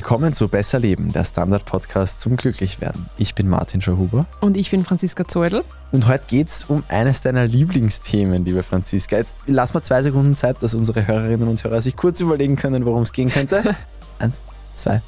Willkommen 0.00 0.32
zu 0.32 0.48
Besser 0.48 0.78
Leben, 0.78 1.12
der 1.12 1.24
Standard-Podcast 1.24 2.20
zum 2.20 2.38
Glücklichwerden. 2.38 3.04
Ich 3.18 3.34
bin 3.34 3.50
Martin 3.50 3.82
Schauhuber. 3.82 4.24
Und 4.40 4.56
ich 4.56 4.70
bin 4.70 4.82
Franziska 4.82 5.28
Zeudel. 5.28 5.62
Und 5.92 6.08
heute 6.08 6.24
geht 6.26 6.48
es 6.48 6.64
um 6.64 6.84
eines 6.88 7.20
deiner 7.20 7.46
Lieblingsthemen, 7.46 8.42
liebe 8.46 8.62
Franziska. 8.62 9.18
Jetzt 9.18 9.36
lass 9.46 9.74
mal 9.74 9.82
zwei 9.82 10.00
Sekunden 10.00 10.36
Zeit, 10.36 10.62
dass 10.62 10.74
unsere 10.74 11.06
Hörerinnen 11.06 11.46
und 11.46 11.62
Hörer 11.62 11.82
sich 11.82 11.96
kurz 11.96 12.18
überlegen 12.22 12.56
können, 12.56 12.86
worum 12.86 13.02
es 13.02 13.12
gehen 13.12 13.28
könnte. 13.28 13.76
Eins, 14.18 14.40
zwei, 14.74 15.02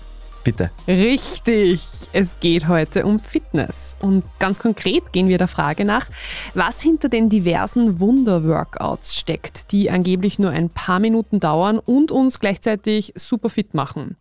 Bitte. 0.45 0.71
Richtig. 0.89 1.81
Es 2.13 2.41
geht 2.41 2.67
heute 2.67 3.07
um 3.07 3.21
Fitness. 3.21 3.97
Und 4.01 4.25
ganz 4.41 4.59
konkret 4.59 5.13
gehen 5.13 5.29
wir 5.29 5.39
der 5.39 5.47
Frage 5.47 5.85
nach, 5.85 6.09
was 6.55 6.83
hinter 6.83 7.09
den 7.09 7.29
diversen 7.29 8.01
Wunder-Workouts 8.01 9.15
steckt, 9.15 9.71
die 9.71 9.91
angeblich 9.91 10.41
nur 10.41 10.51
ein 10.51 10.69
paar 10.69 10.99
Minuten 10.99 11.39
dauern 11.39 11.79
und 11.79 12.11
uns 12.11 12.41
gleichzeitig 12.41 13.13
super 13.17 13.51
fit 13.51 13.75
machen. 13.75 14.17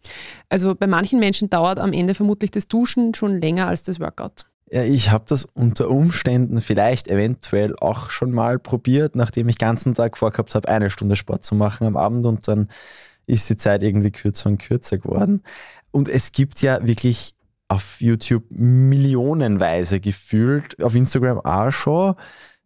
Also 0.50 0.76
bei 0.76 0.86
manchen 0.86 1.20
Menschen 1.20 1.50
dauert 1.50 1.80
am 1.80 1.92
Ende 1.92 2.14
vermutlich 2.14 2.52
das 2.52 2.68
Duschen 2.68 3.16
schon 3.16 3.42
länger 3.42 3.68
als 3.68 3.82
das 3.82 4.00
Workout. 4.00 4.46
Ja, 4.72 4.84
ich 4.84 5.12
habe 5.12 5.26
das 5.28 5.46
unter 5.54 5.90
Umständen 5.90 6.62
vielleicht 6.62 7.10
eventuell 7.10 7.76
auch 7.78 8.10
schon 8.10 8.32
mal 8.32 8.58
probiert, 8.58 9.16
nachdem 9.16 9.50
ich 9.50 9.58
den 9.58 9.68
ganzen 9.68 9.96
Tag 9.96 10.18
vorgehabt 10.18 10.56
habe, 10.56 10.70
eine 10.70 10.90
Stunde 10.90 11.16
Sport 11.16 11.44
zu 11.44 11.56
machen 11.56 11.88
am 11.88 11.98
Abend 11.98 12.26
und 12.26 12.48
dann 12.48 12.70
ist 13.26 13.50
die 13.50 13.58
Zeit 13.58 13.84
irgendwie 13.84 14.12
kürzer 14.12 14.50
und 14.50 14.60
kürzer 14.60 14.98
geworden. 14.98 15.44
Und 15.92 16.10
es 16.10 16.32
gibt 16.32 16.62
ja 16.62 16.86
wirklich 16.86 17.36
auf 17.68 18.02
YouTube 18.02 18.44
millionenweise 18.50 20.00
gefühlt, 20.00 20.82
auf 20.84 20.96
Instagram 20.96 21.40
auch 21.40 21.72
schon. 21.72 22.16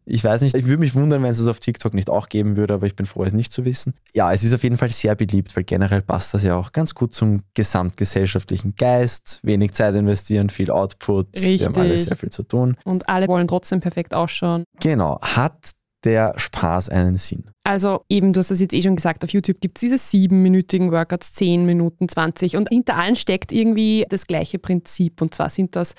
Ich 0.08 0.24
weiß 0.24 0.42
nicht, 0.42 0.56
ich 0.56 0.68
würde 0.68 0.80
mich 0.80 0.94
wundern, 0.94 1.24
wenn 1.24 1.32
es 1.32 1.40
es 1.40 1.48
auf 1.48 1.60
TikTok 1.60 1.96
nicht 1.96 2.12
auch 2.12 2.30
geben 2.30 2.58
würde, 2.58 2.76
aber 2.76 2.86
ich 2.86 2.96
bin 2.96 3.08
froh, 3.08 3.24
es 3.24 3.34
nicht 3.34 3.52
zu 3.52 3.66
wissen. 3.66 3.96
Ja, 4.14 4.32
es 4.32 4.44
ist 4.44 4.54
auf 4.54 4.64
jeden 4.64 4.78
Fall 4.78 4.92
sehr 4.92 5.16
beliebt, 5.16 5.56
weil 5.56 5.64
generell 5.64 6.04
passt 6.04 6.34
das 6.34 6.44
ja 6.44 6.56
auch 6.56 6.72
ganz 6.72 6.94
gut 6.94 7.16
zum 7.16 7.42
gesamtgesellschaftlichen 7.56 8.76
Geist. 8.76 9.40
Wenig 9.42 9.74
Zeit 9.74 9.96
investieren, 9.96 10.50
viel 10.50 10.70
Output. 10.70 11.36
Richtig. 11.36 11.62
Wir 11.62 11.66
haben 11.68 11.76
alle 11.76 11.98
sehr 11.98 12.16
viel 12.16 12.30
zu 12.30 12.44
tun. 12.44 12.78
Und 12.84 13.10
alle 13.10 13.28
wollen 13.28 13.48
trotzdem 13.48 13.80
perfekt 13.80 14.14
ausschauen. 14.14 14.64
Genau. 14.80 15.20
Hat 15.22 15.72
der 16.06 16.34
Spaß 16.38 16.90
einen 16.90 17.18
Sinn? 17.18 17.46
Also 17.64 18.06
eben, 18.10 18.32
du 18.32 18.40
hast 18.40 18.52
das 18.52 18.60
jetzt 18.60 18.74
eh 18.74 18.82
schon 18.82 18.96
gesagt, 18.96 19.24
auf 19.24 19.32
YouTube 19.32 19.60
gibt 19.60 19.78
es 19.78 19.82
diese 19.82 19.98
siebenminütigen 19.98 20.92
Workouts, 20.92 21.34
zehn 21.34 21.66
Minuten, 21.66 22.08
20 22.08 22.58
und 22.58 22.70
hinter 22.70 22.96
allen 22.96 23.16
steckt 23.16 23.52
irgendwie 23.52 24.06
das 24.10 24.28
gleiche 24.28 24.60
Prinzip 24.60 25.22
und 25.22 25.34
zwar 25.34 25.50
sind 25.50 25.76
das 25.76 25.96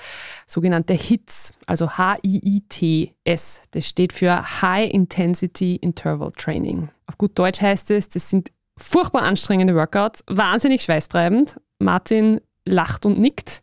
sogenannte 0.46 0.94
HITs, 0.94 1.52
also 1.66 1.90
H-I-I-T-S. 1.90 3.62
Das 3.72 3.86
steht 3.88 4.12
für 4.12 4.62
High 4.62 4.92
Intensity 4.92 5.76
Interval 5.76 6.30
Training. 6.36 6.88
Auf 7.06 7.18
gut 7.18 7.38
Deutsch 7.38 7.60
heißt 7.60 7.90
es, 7.90 8.08
das 8.08 8.30
sind 8.30 8.52
furchtbar 8.78 9.22
anstrengende 9.22 9.74
Workouts, 9.74 10.22
wahnsinnig 10.28 10.82
schweißtreibend. 10.82 11.60
Martin, 11.78 12.40
lacht 12.66 13.06
und 13.06 13.18
nickt. 13.18 13.62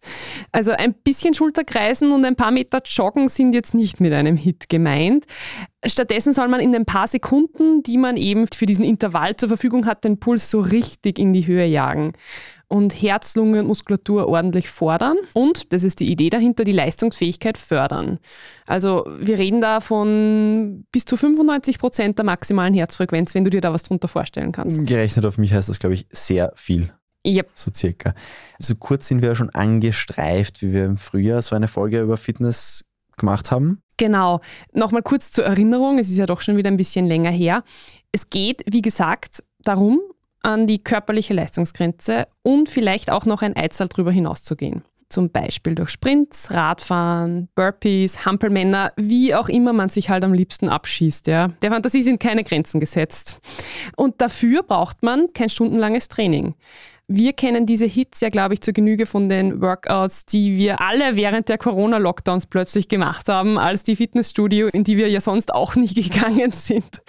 Also 0.51 0.71
ein 0.71 0.93
bisschen 0.93 1.33
Schulterkreisen 1.33 2.11
und 2.11 2.25
ein 2.25 2.35
paar 2.35 2.51
Meter 2.51 2.81
Joggen 2.83 3.27
sind 3.27 3.53
jetzt 3.53 3.73
nicht 3.73 3.99
mit 3.99 4.13
einem 4.13 4.37
Hit 4.37 4.69
gemeint. 4.69 5.25
Stattdessen 5.85 6.33
soll 6.33 6.47
man 6.47 6.61
in 6.61 6.71
den 6.71 6.85
paar 6.85 7.07
Sekunden, 7.07 7.83
die 7.83 7.97
man 7.97 8.17
eben 8.17 8.47
für 8.53 8.65
diesen 8.65 8.85
Intervall 8.85 9.35
zur 9.35 9.49
Verfügung 9.49 9.85
hat, 9.85 10.03
den 10.05 10.19
Puls 10.19 10.49
so 10.49 10.61
richtig 10.61 11.19
in 11.19 11.33
die 11.33 11.45
Höhe 11.45 11.65
jagen 11.65 12.13
und 12.73 12.99
Herz, 13.03 13.35
Lunge 13.35 13.59
und 13.59 13.67
Muskulatur 13.67 14.27
ordentlich 14.27 14.67
fordern 14.67 15.17
und, 15.33 15.71
das 15.73 15.83
ist 15.83 15.99
die 15.99 16.09
Idee 16.09 16.31
dahinter, 16.31 16.63
die 16.63 16.71
Leistungsfähigkeit 16.71 17.57
fördern. 17.57 18.17
Also 18.65 19.05
wir 19.19 19.37
reden 19.37 19.61
da 19.61 19.79
von 19.79 20.85
bis 20.91 21.05
zu 21.05 21.15
95 21.15 21.77
Prozent 21.77 22.17
der 22.17 22.25
maximalen 22.25 22.73
Herzfrequenz, 22.73 23.35
wenn 23.35 23.43
du 23.43 23.51
dir 23.51 23.61
da 23.61 23.73
was 23.73 23.83
drunter 23.83 24.07
vorstellen 24.07 24.51
kannst. 24.51 24.87
Gerechnet 24.87 25.25
auf 25.25 25.37
mich 25.37 25.53
heißt 25.53 25.69
das, 25.69 25.77
glaube 25.77 25.93
ich, 25.93 26.07
sehr 26.09 26.51
viel. 26.55 26.91
Yep. 27.25 27.51
So 27.55 27.71
circa. 27.73 28.13
So 28.59 28.75
kurz 28.75 29.07
sind 29.07 29.21
wir 29.21 29.29
ja 29.29 29.35
schon 29.35 29.49
angestreift, 29.51 30.61
wie 30.61 30.73
wir 30.73 30.85
im 30.85 30.97
Frühjahr 30.97 31.41
so 31.41 31.55
eine 31.55 31.67
Folge 31.67 32.01
über 32.01 32.17
Fitness 32.17 32.83
gemacht 33.17 33.51
haben. 33.51 33.81
Genau. 33.97 34.41
Nochmal 34.73 35.03
kurz 35.03 35.31
zur 35.31 35.45
Erinnerung, 35.45 35.99
es 35.99 36.09
ist 36.09 36.17
ja 36.17 36.25
doch 36.25 36.41
schon 36.41 36.57
wieder 36.57 36.69
ein 36.69 36.77
bisschen 36.77 37.07
länger 37.07 37.31
her. 37.31 37.63
Es 38.11 38.29
geht, 38.29 38.63
wie 38.67 38.81
gesagt, 38.81 39.43
darum, 39.63 40.01
an 40.41 40.67
die 40.67 40.83
körperliche 40.83 41.33
Leistungsgrenze 41.33 42.27
und 42.41 42.69
vielleicht 42.69 43.09
auch 43.09 43.25
noch 43.25 43.41
ein 43.41 43.55
Eizahl 43.55 43.87
drüber 43.87 44.11
hinauszugehen. 44.11 44.83
Zum 45.07 45.29
Beispiel 45.29 45.75
durch 45.75 45.89
Sprints, 45.89 46.51
Radfahren, 46.51 47.47
Burpees, 47.55 48.25
Hampelmänner, 48.25 48.93
wie 48.97 49.35
auch 49.35 49.47
immer 49.47 49.71
man 49.71 49.89
sich 49.89 50.09
halt 50.09 50.23
am 50.23 50.33
liebsten 50.33 50.69
abschießt. 50.69 51.27
Ja. 51.27 51.49
Der 51.61 51.69
Fantasie 51.71 52.01
sind 52.01 52.19
keine 52.19 52.43
Grenzen 52.43 52.79
gesetzt. 52.79 53.39
Und 53.95 54.21
dafür 54.21 54.63
braucht 54.63 55.03
man 55.03 55.31
kein 55.33 55.49
stundenlanges 55.49 56.07
Training. 56.07 56.55
Wir 57.07 57.33
kennen 57.33 57.65
diese 57.65 57.85
Hits 57.85 58.21
ja, 58.21 58.29
glaube 58.29 58.53
ich, 58.53 58.61
zur 58.61 58.73
Genüge 58.73 59.05
von 59.05 59.27
den 59.27 59.61
Workouts, 59.61 60.25
die 60.25 60.57
wir 60.57 60.79
alle 60.79 61.15
während 61.15 61.49
der 61.49 61.57
Corona-Lockdowns 61.57 62.47
plötzlich 62.47 62.87
gemacht 62.87 63.27
haben, 63.27 63.57
als 63.57 63.83
die 63.83 63.95
Fitnessstudios, 63.95 64.73
in 64.73 64.83
die 64.83 64.95
wir 64.95 65.09
ja 65.09 65.19
sonst 65.19 65.53
auch 65.53 65.75
nie 65.75 65.87
gegangen 65.93 66.51
sind, 66.51 67.01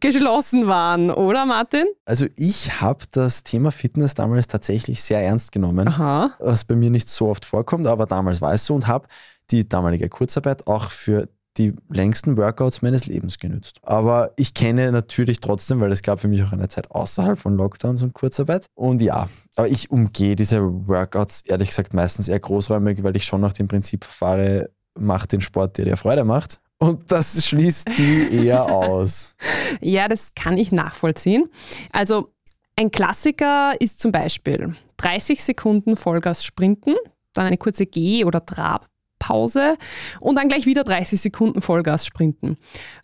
geschlossen 0.00 0.66
waren, 0.66 1.10
oder 1.10 1.44
Martin? 1.44 1.84
Also 2.06 2.26
ich 2.36 2.80
habe 2.80 3.04
das 3.10 3.42
Thema 3.42 3.72
Fitness 3.72 4.14
damals 4.14 4.46
tatsächlich 4.46 5.02
sehr 5.02 5.20
ernst 5.20 5.52
genommen, 5.52 5.88
Aha. 5.88 6.30
was 6.38 6.64
bei 6.64 6.74
mir 6.74 6.90
nicht 6.90 7.08
so 7.08 7.28
oft 7.28 7.44
vorkommt, 7.44 7.86
aber 7.86 8.06
damals 8.06 8.40
war 8.40 8.54
es 8.54 8.64
so 8.64 8.74
und 8.74 8.86
habe 8.86 9.06
die 9.50 9.68
damalige 9.68 10.08
Kurzarbeit 10.08 10.66
auch 10.66 10.90
für 10.90 11.28
die 11.58 11.74
längsten 11.88 12.36
Workouts 12.36 12.82
meines 12.82 13.06
Lebens 13.06 13.38
genützt. 13.38 13.78
Aber 13.82 14.32
ich 14.36 14.54
kenne 14.54 14.90
natürlich 14.92 15.40
trotzdem, 15.40 15.80
weil 15.80 15.92
es 15.92 16.02
gab 16.02 16.20
für 16.20 16.28
mich 16.28 16.42
auch 16.42 16.52
eine 16.52 16.68
Zeit 16.68 16.90
außerhalb 16.90 17.38
von 17.38 17.56
Lockdowns 17.56 18.02
und 18.02 18.14
Kurzarbeit. 18.14 18.66
Und 18.74 19.02
ja, 19.02 19.28
aber 19.56 19.68
ich 19.68 19.90
umgehe 19.90 20.36
diese 20.36 20.62
Workouts 20.62 21.42
ehrlich 21.42 21.68
gesagt 21.68 21.94
meistens 21.94 22.28
eher 22.28 22.40
großräumig, 22.40 23.02
weil 23.02 23.16
ich 23.16 23.24
schon 23.24 23.40
nach 23.40 23.52
dem 23.52 23.68
Prinzip 23.68 24.04
verfahre, 24.04 24.70
mach 24.98 25.26
den 25.26 25.40
Sport, 25.40 25.78
der 25.78 25.84
dir 25.84 25.96
Freude 25.96 26.24
macht. 26.24 26.60
Und 26.78 27.12
das 27.12 27.46
schließt 27.46 27.88
die 27.96 28.28
eher 28.46 28.64
aus. 28.64 29.36
Ja, 29.80 30.08
das 30.08 30.32
kann 30.34 30.58
ich 30.58 30.72
nachvollziehen. 30.72 31.48
Also 31.92 32.32
ein 32.76 32.90
Klassiker 32.90 33.74
ist 33.78 34.00
zum 34.00 34.10
Beispiel 34.10 34.74
30 34.96 35.44
Sekunden 35.44 35.96
Vollgas 35.96 36.44
sprinten, 36.44 36.94
dann 37.34 37.46
eine 37.46 37.58
kurze 37.58 37.86
Geh- 37.86 38.24
oder 38.24 38.44
Trab 38.44 38.88
Pause 39.22 39.76
und 40.20 40.34
dann 40.34 40.48
gleich 40.48 40.66
wieder 40.66 40.82
30 40.82 41.20
Sekunden 41.20 41.62
Vollgas 41.62 42.04
sprinten. 42.04 42.56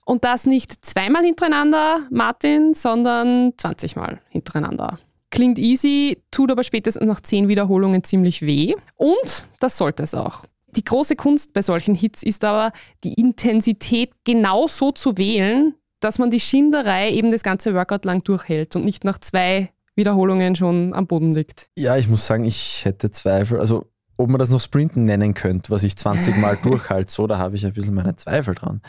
Und 0.05 0.25
das 0.25 0.47
nicht 0.47 0.85
zweimal 0.85 1.23
hintereinander, 1.25 2.01
Martin, 2.11 2.75
sondern 2.75 3.53
20 3.57 3.95
Mal 3.95 4.21
hintereinander. 4.29 4.99
Klingt 5.31 5.61
easy, 5.61 6.19
tut 6.33 6.51
aber 6.51 6.65
spätestens 6.65 7.07
nach 7.07 7.21
10 7.21 7.47
Wiederholungen 7.47 8.03
ziemlich 8.03 8.43
weh. 8.43 8.75
Und 8.97 9.45
das 9.61 9.77
sollte 9.77 10.03
es 10.03 10.15
auch. 10.15 10.45
Die 10.67 10.83
große 10.83 11.15
Kunst 11.15 11.53
bei 11.53 11.63
solchen 11.63 11.95
Hits 11.95 12.25
ist 12.25 12.45
aber, 12.45 12.73
die 13.05 13.15
Intensität 13.15 14.11
genau 14.25 14.67
so 14.67 14.91
zu 14.91 15.17
wählen, 15.19 15.75
dass 16.01 16.19
man 16.19 16.31
die 16.31 16.41
Schinderei 16.41 17.11
eben 17.11 17.31
das 17.31 17.43
ganze 17.43 17.75
Workout 17.75 18.05
lang 18.05 18.25
durchhält 18.25 18.75
und 18.75 18.85
nicht 18.85 19.05
nach 19.05 19.19
zwei 19.19 19.71
Wiederholungen 19.95 20.57
schon 20.57 20.95
am 20.95 21.07
Boden 21.07 21.35
liegt. 21.35 21.69
Ja, 21.77 21.97
ich 21.97 22.09
muss 22.09 22.27
sagen, 22.27 22.45
ich 22.45 22.85
hätte 22.85 23.11
Zweifel. 23.11 23.61
Also 23.61 23.87
ob 24.19 24.29
man 24.29 24.39
das 24.39 24.51
noch 24.51 24.61
Sprinten 24.61 25.07
nennen 25.07 25.33
könnte, 25.33 25.71
was 25.71 25.85
ich 25.85 25.97
20 25.97 26.37
Mal 26.37 26.57
durchhalte, 26.63 27.11
so, 27.11 27.27
da 27.27 27.39
habe 27.39 27.57
ich 27.57 27.65
ein 27.65 27.73
bisschen 27.73 27.95
meine 27.95 28.17
Zweifel 28.17 28.55
dran. 28.55 28.83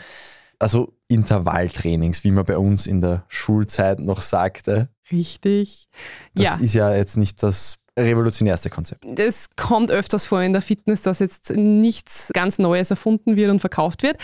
Also 0.58 0.92
Intervalltrainings, 1.08 2.22
wie 2.22 2.32
man 2.32 2.44
bei 2.44 2.58
uns 2.58 2.86
in 2.86 3.00
der 3.00 3.24
Schulzeit 3.28 3.98
noch 4.00 4.20
sagte. 4.20 4.90
Richtig. 5.10 5.88
Das 6.34 6.44
ja. 6.44 6.56
ist 6.56 6.74
ja 6.74 6.94
jetzt 6.94 7.16
nicht 7.16 7.42
das 7.42 7.78
revolutionärste 7.98 8.70
Konzept. 8.70 9.04
Das 9.06 9.48
kommt 9.56 9.90
öfters 9.90 10.26
vor 10.26 10.42
in 10.42 10.52
der 10.52 10.62
Fitness, 10.62 11.02
dass 11.02 11.18
jetzt 11.18 11.50
nichts 11.50 12.30
ganz 12.32 12.58
Neues 12.58 12.90
erfunden 12.90 13.36
wird 13.36 13.50
und 13.50 13.60
verkauft 13.60 14.02
wird. 14.02 14.18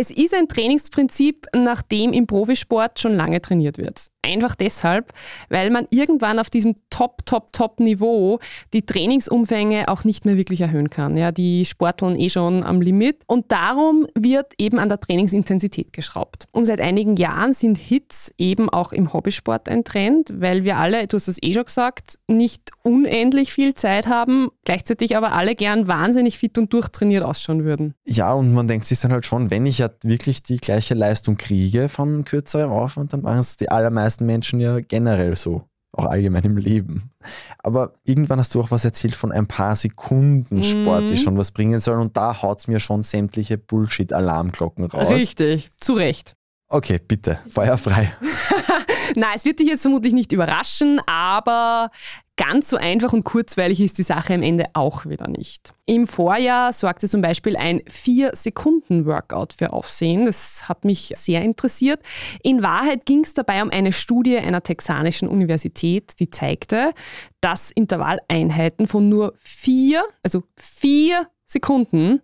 Es 0.00 0.12
ist 0.12 0.32
ein 0.32 0.46
Trainingsprinzip, 0.46 1.48
nach 1.56 1.82
dem 1.82 2.12
im 2.12 2.28
Profisport 2.28 3.00
schon 3.00 3.16
lange 3.16 3.42
trainiert 3.42 3.78
wird. 3.78 4.12
Einfach 4.22 4.54
deshalb, 4.54 5.12
weil 5.48 5.70
man 5.70 5.88
irgendwann 5.90 6.38
auf 6.38 6.50
diesem 6.50 6.76
Top, 6.90 7.24
Top, 7.24 7.52
Top-Niveau 7.52 8.38
die 8.72 8.84
Trainingsumfänge 8.84 9.88
auch 9.88 10.04
nicht 10.04 10.24
mehr 10.24 10.36
wirklich 10.36 10.60
erhöhen 10.60 10.90
kann. 10.90 11.16
Ja, 11.16 11.32
die 11.32 11.64
sporteln 11.64 12.18
eh 12.18 12.28
schon 12.28 12.62
am 12.62 12.80
Limit. 12.80 13.22
Und 13.26 13.50
darum 13.50 14.06
wird 14.14 14.52
eben 14.58 14.78
an 14.78 14.88
der 14.88 15.00
Trainingsintensität 15.00 15.92
geschraubt. 15.92 16.46
Und 16.52 16.66
seit 16.66 16.80
einigen 16.80 17.16
Jahren 17.16 17.52
sind 17.52 17.78
Hits 17.78 18.32
eben 18.38 18.68
auch 18.68 18.92
im 18.92 19.12
Hobbysport 19.12 19.68
ein 19.68 19.82
Trend, 19.82 20.32
weil 20.32 20.62
wir 20.62 20.76
alle, 20.76 21.06
du 21.06 21.16
hast 21.16 21.26
es 21.26 21.38
eh 21.42 21.54
schon 21.54 21.64
gesagt, 21.64 22.18
nicht 22.28 22.70
unendlich 22.82 23.52
viel 23.52 23.74
Zeit 23.74 24.06
haben, 24.06 24.48
gleichzeitig 24.64 25.16
aber 25.16 25.32
alle 25.32 25.54
gern 25.54 25.88
wahnsinnig 25.88 26.38
fit 26.38 26.56
und 26.58 26.72
durchtrainiert 26.72 27.24
ausschauen 27.24 27.64
würden. 27.64 27.94
Ja, 28.04 28.32
und 28.32 28.52
man 28.52 28.68
denkt 28.68 28.86
sich 28.86 29.00
dann 29.00 29.12
halt 29.12 29.26
schon, 29.26 29.50
wenn 29.50 29.66
ich 29.66 29.78
ja 29.78 29.87
wirklich 30.02 30.42
die 30.42 30.58
gleiche 30.58 30.94
Leistung 30.94 31.36
kriege 31.36 31.88
von 31.88 32.24
kürzerem 32.24 32.70
Aufwand, 32.70 33.12
dann 33.12 33.22
machen 33.22 33.40
es 33.40 33.56
die 33.56 33.70
allermeisten 33.70 34.26
Menschen 34.26 34.60
ja 34.60 34.80
generell 34.80 35.36
so. 35.36 35.62
Auch 35.92 36.04
allgemein 36.04 36.44
im 36.44 36.56
Leben. 36.58 37.10
Aber 37.58 37.94
irgendwann 38.04 38.38
hast 38.38 38.54
du 38.54 38.60
auch 38.60 38.70
was 38.70 38.84
erzählt 38.84 39.16
von 39.16 39.32
ein 39.32 39.46
paar 39.46 39.74
Sekunden 39.74 40.62
Sport, 40.62 41.04
Mhm. 41.04 41.08
die 41.08 41.16
schon 41.16 41.38
was 41.38 41.50
bringen 41.50 41.80
sollen. 41.80 42.00
Und 42.00 42.16
da 42.16 42.42
haut 42.42 42.58
es 42.60 42.68
mir 42.68 42.78
schon 42.78 43.02
sämtliche 43.02 43.56
Bullshit-Alarmglocken 43.58 44.84
raus. 44.84 45.08
Richtig, 45.10 45.70
zu 45.78 45.94
Recht. 45.94 46.34
Okay, 46.68 47.00
bitte, 47.06 47.38
feuer 47.48 47.78
frei. 47.78 48.12
Na, 49.16 49.28
es 49.34 49.44
wird 49.44 49.58
dich 49.58 49.68
jetzt 49.68 49.82
vermutlich 49.82 50.12
nicht 50.12 50.32
überraschen, 50.32 51.00
aber 51.06 51.90
Ganz 52.38 52.68
so 52.68 52.76
einfach 52.76 53.12
und 53.12 53.24
kurzweilig 53.24 53.80
ist 53.80 53.98
die 53.98 54.04
Sache 54.04 54.32
am 54.32 54.42
Ende 54.42 54.66
auch 54.72 55.06
wieder 55.06 55.26
nicht. 55.26 55.74
Im 55.86 56.06
Vorjahr 56.06 56.72
sorgte 56.72 57.08
zum 57.08 57.20
Beispiel 57.20 57.56
ein 57.56 57.80
4-Sekunden-Workout 57.80 59.54
für 59.54 59.72
Aufsehen. 59.72 60.24
Das 60.24 60.68
hat 60.68 60.84
mich 60.84 61.12
sehr 61.16 61.42
interessiert. 61.42 62.00
In 62.44 62.62
Wahrheit 62.62 63.06
ging 63.06 63.24
es 63.24 63.34
dabei 63.34 63.60
um 63.60 63.70
eine 63.70 63.92
Studie 63.92 64.38
einer 64.38 64.62
texanischen 64.62 65.26
Universität, 65.26 66.20
die 66.20 66.30
zeigte, 66.30 66.92
dass 67.40 67.72
Intervalleinheiten 67.72 68.86
von 68.86 69.08
nur 69.08 69.34
vier, 69.36 70.04
also 70.22 70.44
vier 70.56 71.26
Sekunden 71.44 72.20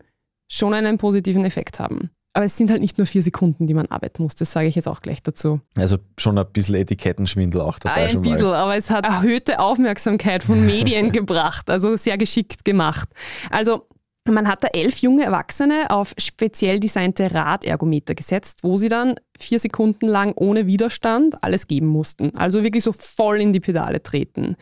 schon 0.46 0.75
einen 0.75 0.96
positiven 0.96 1.44
Effekt 1.44 1.81
haben. 1.81 2.10
Aber 2.34 2.44
es 2.44 2.56
sind 2.56 2.69
halt 2.70 2.81
nicht 2.81 2.98
nur 2.98 3.06
vier 3.06 3.22
Sekunden, 3.22 3.69
die 3.69 3.75
man 3.75 3.86
arbeiten 3.86 4.25
muss. 4.25 4.34
Das 4.34 4.50
sage 4.50 4.66
ich 4.66 4.75
jetzt 4.75 4.88
auch 4.88 5.02
gleich 5.02 5.22
dazu. 5.22 5.60
Also 5.76 5.98
schon 6.19 6.36
ein 6.36 6.46
bisschen 6.52 6.75
Etikettenschwindel 6.75 7.60
auch 7.60 7.78
dabei. 7.78 8.08
Ein 8.08 8.22
bisschen, 8.22 8.46
aber 8.46 8.76
es 8.76 8.90
hat 8.90 9.04
erhöhte 9.04 9.60
Aufmerksamkeit 9.60 10.42
von 10.42 10.66
Medien 10.66 11.12
gebracht. 11.12 11.70
Also 11.70 11.96
sehr 11.96 12.19
geschickt 12.19 12.64
gemacht. 12.64 13.08
Also 13.50 13.86
man 14.32 14.48
hat 14.48 14.64
da 14.64 14.68
elf 14.68 14.98
junge 14.98 15.24
Erwachsene 15.24 15.90
auf 15.90 16.14
speziell 16.16 16.80
designte 16.80 17.34
Radergometer 17.34 18.14
gesetzt, 18.14 18.60
wo 18.62 18.78
sie 18.78 18.88
dann 18.88 19.16
vier 19.38 19.58
Sekunden 19.58 20.06
lang 20.06 20.32
ohne 20.36 20.66
Widerstand 20.66 21.42
alles 21.42 21.66
geben 21.66 21.86
mussten. 21.86 22.34
Also 22.36 22.62
wirklich 22.62 22.84
so 22.84 22.92
voll 22.92 23.40
in 23.40 23.52
die 23.52 23.60
Pedale 23.60 24.02
treten. 24.02 24.56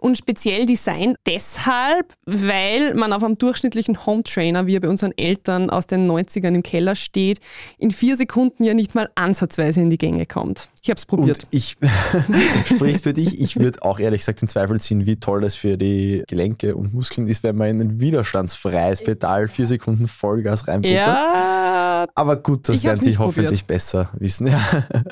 Und 0.00 0.18
speziell 0.18 0.66
designt 0.66 1.16
deshalb, 1.26 2.12
weil 2.26 2.94
man 2.94 3.12
auf 3.12 3.22
einem 3.22 3.38
durchschnittlichen 3.38 4.04
Home 4.04 4.24
Trainer, 4.24 4.66
wie 4.66 4.76
er 4.76 4.80
bei 4.80 4.88
unseren 4.88 5.16
Eltern 5.16 5.70
aus 5.70 5.86
den 5.86 6.10
90ern 6.10 6.54
im 6.54 6.62
Keller 6.62 6.94
steht, 6.94 7.38
in 7.78 7.90
vier 7.90 8.16
Sekunden 8.16 8.64
ja 8.64 8.74
nicht 8.74 8.94
mal 8.94 9.08
ansatzweise 9.14 9.80
in 9.80 9.90
die 9.90 9.98
Gänge 9.98 10.26
kommt. 10.26 10.68
Ich 10.82 10.90
habe 10.90 10.98
es 10.98 11.06
probiert. 11.06 11.44
Und 11.44 11.48
ich 11.50 11.76
spricht 12.66 13.02
für 13.02 13.12
dich. 13.12 13.40
Ich 13.40 13.56
würde 13.58 13.82
auch 13.82 13.98
ehrlich 13.98 14.20
gesagt 14.20 14.42
in 14.42 14.48
Zweifel 14.48 14.78
ziehen, 14.80 15.06
wie 15.06 15.16
toll 15.16 15.40
das 15.40 15.54
für 15.54 15.76
die 15.76 16.22
Gelenke 16.28 16.76
und 16.76 16.94
Muskeln 16.94 17.26
ist, 17.28 17.42
wenn 17.42 17.56
man 17.56 17.68
in 17.68 17.80
ein 17.80 18.00
widerstandsfreies 18.00 19.02
Pedal 19.06 19.48
vier 19.48 19.66
Sekunden 19.66 20.08
Vollgas 20.08 20.66
reinbuttert. 20.66 21.06
Ja, 21.06 22.06
Aber 22.14 22.36
gut, 22.36 22.68
das 22.68 22.82
werden 22.82 23.04
die 23.04 23.16
hoffentlich 23.16 23.60
probiert. 23.60 23.66
besser 23.66 24.10
wissen. 24.18 24.48
Ja. 24.48 24.60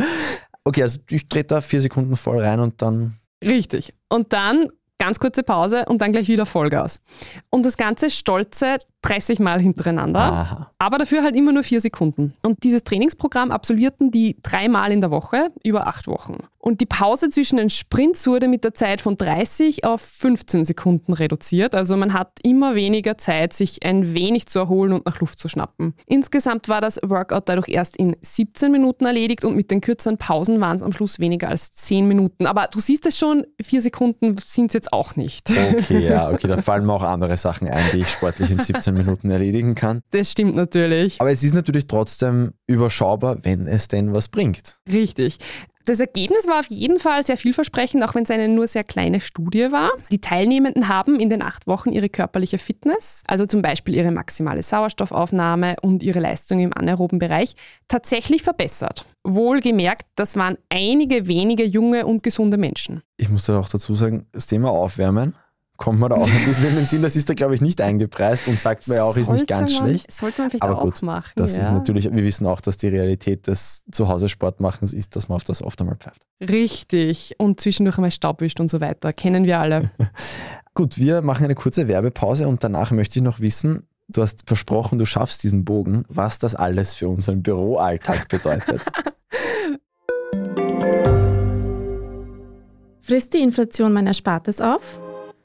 Okay, 0.67 0.82
also 0.82 0.99
ich 1.11 1.29
trete 1.29 1.49
da 1.49 1.61
vier 1.61 1.82
Sekunden 1.82 2.17
voll 2.17 2.41
rein 2.41 2.58
und 2.58 2.81
dann. 2.81 3.19
Richtig. 3.44 3.93
Und 4.08 4.32
dann 4.32 4.69
ganz 4.99 5.20
kurze 5.20 5.43
Pause 5.43 5.85
und 5.87 6.00
dann 6.00 6.12
gleich 6.12 6.29
wieder 6.29 6.46
Vollgas. 6.46 7.02
Und 7.50 7.67
das 7.67 7.76
Ganze 7.76 8.08
stolze 8.08 8.79
30 9.04 9.38
Mal 9.38 9.60
hintereinander, 9.60 10.20
Aha. 10.20 10.70
aber 10.78 10.98
dafür 10.98 11.22
halt 11.22 11.36
immer 11.36 11.52
nur 11.52 11.62
vier 11.62 11.80
Sekunden. 11.80 12.34
Und 12.42 12.62
dieses 12.64 12.84
Trainingsprogramm 12.84 13.50
absolvierten 13.50 14.10
die 14.10 14.36
dreimal 14.42 14.92
in 14.92 15.02
der 15.02 15.10
Woche 15.10 15.50
über 15.62 15.86
acht 15.86 16.06
Wochen. 16.06 16.38
Und 16.58 16.80
die 16.80 16.86
Pause 16.86 17.28
zwischen 17.28 17.58
den 17.58 17.68
Sprints 17.68 18.26
wurde 18.26 18.48
mit 18.48 18.64
der 18.64 18.72
Zeit 18.72 19.02
von 19.02 19.18
30 19.18 19.84
auf 19.84 20.00
15 20.00 20.64
Sekunden 20.64 21.12
reduziert. 21.12 21.74
Also 21.74 21.94
man 21.94 22.14
hat 22.14 22.38
immer 22.42 22.74
weniger 22.74 23.18
Zeit, 23.18 23.52
sich 23.52 23.84
ein 23.84 24.14
wenig 24.14 24.46
zu 24.46 24.60
erholen 24.60 24.94
und 24.94 25.04
nach 25.04 25.20
Luft 25.20 25.38
zu 25.38 25.48
schnappen. 25.48 25.92
Insgesamt 26.06 26.70
war 26.70 26.80
das 26.80 26.98
Workout 27.04 27.50
dadurch 27.50 27.68
erst 27.68 27.98
in 27.98 28.16
17 28.22 28.72
Minuten 28.72 29.04
erledigt 29.04 29.44
und 29.44 29.54
mit 29.54 29.70
den 29.70 29.82
kürzeren 29.82 30.16
Pausen 30.16 30.58
waren 30.58 30.78
es 30.78 30.82
am 30.82 30.92
Schluss 30.92 31.18
weniger 31.18 31.48
als 31.50 31.72
10 31.72 32.08
Minuten. 32.08 32.46
Aber 32.46 32.66
du 32.72 32.80
siehst 32.80 33.04
es 33.04 33.18
schon, 33.18 33.44
vier 33.62 33.82
Sekunden 33.82 34.36
sind 34.42 34.68
es 34.68 34.72
jetzt 34.72 34.90
auch 34.90 35.16
nicht. 35.16 35.50
Okay, 35.50 35.98
ja, 36.08 36.30
okay, 36.30 36.48
da 36.48 36.56
fallen 36.56 36.86
mir 36.86 36.94
auch 36.94 37.02
andere 37.02 37.36
Sachen 37.36 37.68
ein, 37.68 37.84
die 37.92 37.98
ich 37.98 38.08
sportlich 38.08 38.50
in 38.50 38.60
17 38.60 38.94
Minuten 38.94 39.31
erledigen 39.31 39.75
kann. 39.75 40.00
Das 40.11 40.31
stimmt 40.31 40.56
natürlich. 40.56 41.20
Aber 41.20 41.31
es 41.31 41.43
ist 41.43 41.55
natürlich 41.55 41.87
trotzdem 41.87 42.52
überschaubar, 42.67 43.38
wenn 43.43 43.67
es 43.67 43.88
denn 43.88 44.12
was 44.12 44.29
bringt. 44.29 44.76
Richtig. 44.91 45.38
Das 45.87 46.00
Ergebnis 46.00 46.46
war 46.46 46.61
auf 46.61 46.70
jeden 46.70 46.99
Fall 46.99 47.25
sehr 47.25 47.37
vielversprechend, 47.37 48.02
auch 48.02 48.14
wenn 48.14 48.23
es 48.23 48.31
eine 48.31 48.49
nur 48.49 48.67
sehr 48.67 48.85
kleine 48.85 49.20
Studie 49.20 49.70
war. 49.70 49.91
Die 50.11 50.20
Teilnehmenden 50.20 50.88
haben 50.88 51.20
in 51.20 51.29
den 51.29 51.43
acht 51.43 51.67
Wochen 51.67 51.93
ihre 51.93 52.08
körperliche 52.08 52.56
Fitness, 52.56 53.23
also 53.26 53.44
zum 53.44 53.61
Beispiel 53.61 53.94
ihre 53.94 54.11
maximale 54.11 54.62
Sauerstoffaufnahme 54.62 55.76
und 55.82 56.02
ihre 56.02 56.20
Leistung 56.20 56.61
im 56.61 56.73
anaeroben 56.73 57.19
Bereich, 57.19 57.55
tatsächlich 57.87 58.43
verbessert. 58.43 59.05
Wohlgemerkt, 59.25 60.06
das 60.14 60.37
waren 60.37 60.56
einige 60.70 61.26
wenige 61.26 61.64
junge 61.64 62.06
und 62.06 62.23
gesunde 62.23 62.56
Menschen. 62.56 63.02
Ich 63.19 63.29
muss 63.29 63.44
da 63.44 63.58
auch 63.58 63.69
dazu 63.69 63.94
sagen, 63.94 64.26
das 64.32 64.47
Thema 64.47 64.70
Aufwärmen 64.70 65.35
kommt 65.76 65.99
man 65.99 66.11
da 66.11 66.17
auch 66.17 66.29
ein 66.29 66.44
bisschen 66.44 66.69
in 66.69 66.76
den 66.76 66.87
Sinn. 66.87 67.03
Das 67.03 67.17
ist 67.17 67.29
da, 67.29 67.35
glaube 67.35 67.55
ich, 67.55 67.61
nicht 67.61 67.81
eingepreist 67.81 68.47
und 68.49 68.59
sagt 68.61 68.88
mir 68.88 69.05
auch, 69.05 69.17
ist 69.17 69.31
nicht 69.31 69.47
ganz 69.47 69.73
man, 69.73 69.88
schlecht. 69.88 70.12
Sollte 70.12 70.43
man 70.43 70.50
vielleicht 70.50 70.62
Aber 70.62 70.81
gut, 70.81 70.99
auch 70.99 71.03
machen. 71.03 71.32
Das 71.37 71.56
ja. 71.56 71.62
ist 71.62 71.73
natürlich, 71.73 72.05
wir 72.05 72.25
wissen 72.25 72.47
auch, 72.47 72.61
dass 72.61 72.76
die 72.76 72.88
Realität 72.88 73.47
des 73.47 73.85
Zuhause-Sportmachens 73.91 74.93
ist, 74.93 75.17
dass 75.17 75.29
man 75.29 75.37
auf 75.37 75.44
das 75.44 75.62
oft 75.62 75.81
einmal 75.81 75.97
pfeift. 75.97 76.23
Richtig. 76.41 77.35
Und 77.38 77.61
zwischendurch 77.61 77.99
einmal 77.99 78.11
Staub 78.11 78.41
wischt 78.41 78.61
und 78.61 78.71
so 78.71 78.81
weiter. 78.81 79.12
Kennen 79.12 79.44
wir 79.44 79.59
alle. 79.59 79.91
gut, 80.75 80.99
wir 80.99 81.23
machen 81.23 81.44
eine 81.44 81.55
kurze 81.55 81.88
Werbepause 81.88 82.47
und 82.49 82.62
danach 82.62 82.91
möchte 82.93 83.19
ich 83.19 83.25
noch 83.25 83.41
wissen, 83.41 83.88
du 84.09 84.23
hast 84.23 84.47
versprochen, 84.47 84.99
du 84.99 85.06
schaffst 85.06 85.43
diesen 85.43 85.65
Bogen, 85.65 86.05
was 86.09 86.38
das 86.38 86.55
alles 86.55 86.94
für 86.94 87.09
unseren 87.09 87.43
Büroalltag 87.43 88.29
bedeutet. 88.29 88.82
Frisst 93.00 93.35
die 93.35 93.43
Inflation 93.43 93.93
mein 93.93 94.06
Erspartes 94.06 94.62
auf? 94.62 94.99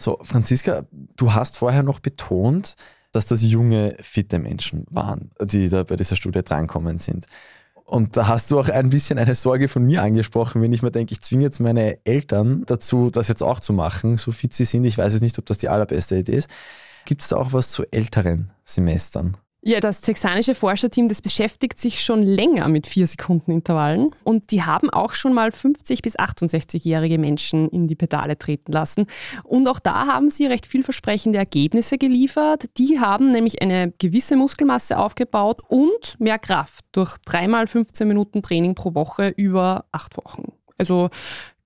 So, 0.00 0.18
Franziska, 0.22 0.86
du 0.90 1.34
hast 1.34 1.58
vorher 1.58 1.82
noch 1.82 2.00
betont, 2.00 2.74
dass 3.12 3.26
das 3.26 3.42
junge, 3.42 3.96
fitte 4.00 4.38
Menschen 4.38 4.86
waren, 4.88 5.30
die 5.42 5.68
da 5.68 5.82
bei 5.82 5.96
dieser 5.96 6.16
Studie 6.16 6.42
drankommen 6.42 6.98
sind. 6.98 7.26
Und 7.84 8.16
da 8.16 8.26
hast 8.26 8.50
du 8.50 8.58
auch 8.58 8.70
ein 8.70 8.88
bisschen 8.88 9.18
eine 9.18 9.34
Sorge 9.34 9.68
von 9.68 9.84
mir 9.84 10.02
angesprochen, 10.02 10.62
wenn 10.62 10.72
ich 10.72 10.82
mir 10.82 10.90
denke, 10.90 11.12
ich 11.12 11.20
zwinge 11.20 11.42
jetzt 11.42 11.60
meine 11.60 11.98
Eltern 12.06 12.64
dazu, 12.64 13.10
das 13.10 13.28
jetzt 13.28 13.42
auch 13.42 13.60
zu 13.60 13.74
machen, 13.74 14.16
so 14.16 14.32
fit 14.32 14.54
sie 14.54 14.64
sind. 14.64 14.86
Ich 14.86 14.96
weiß 14.96 15.12
jetzt 15.12 15.22
nicht, 15.22 15.38
ob 15.38 15.44
das 15.44 15.58
die 15.58 15.68
allerbeste 15.68 16.16
Idee 16.16 16.36
ist. 16.36 16.48
Gibt 17.04 17.20
es 17.20 17.28
da 17.28 17.36
auch 17.36 17.52
was 17.52 17.70
zu 17.70 17.84
älteren 17.90 18.52
Semestern? 18.64 19.36
Ja, 19.62 19.78
das 19.80 20.00
texanische 20.00 20.54
Forscherteam, 20.54 21.10
das 21.10 21.20
beschäftigt 21.20 21.78
sich 21.78 22.02
schon 22.02 22.22
länger 22.22 22.66
mit 22.68 22.86
vier 22.86 23.06
Sekunden 23.06 23.52
Intervallen 23.52 24.10
und 24.24 24.52
die 24.52 24.62
haben 24.62 24.88
auch 24.88 25.12
schon 25.12 25.34
mal 25.34 25.52
50 25.52 26.00
bis 26.00 26.18
68-jährige 26.18 27.18
Menschen 27.18 27.68
in 27.68 27.86
die 27.86 27.94
Pedale 27.94 28.38
treten 28.38 28.72
lassen. 28.72 29.06
Und 29.44 29.68
auch 29.68 29.78
da 29.78 30.06
haben 30.06 30.30
sie 30.30 30.46
recht 30.46 30.66
vielversprechende 30.66 31.38
Ergebnisse 31.38 31.98
geliefert. 31.98 32.70
Die 32.78 33.00
haben 33.00 33.32
nämlich 33.32 33.60
eine 33.60 33.92
gewisse 33.98 34.34
Muskelmasse 34.34 34.96
aufgebaut 34.98 35.60
und 35.68 36.18
mehr 36.18 36.38
Kraft 36.38 36.86
durch 36.92 37.18
dreimal 37.26 37.66
15 37.66 38.08
Minuten 38.08 38.42
Training 38.42 38.74
pro 38.74 38.94
Woche 38.94 39.28
über 39.28 39.84
acht 39.92 40.16
Wochen. 40.16 40.52
Also 40.78 41.10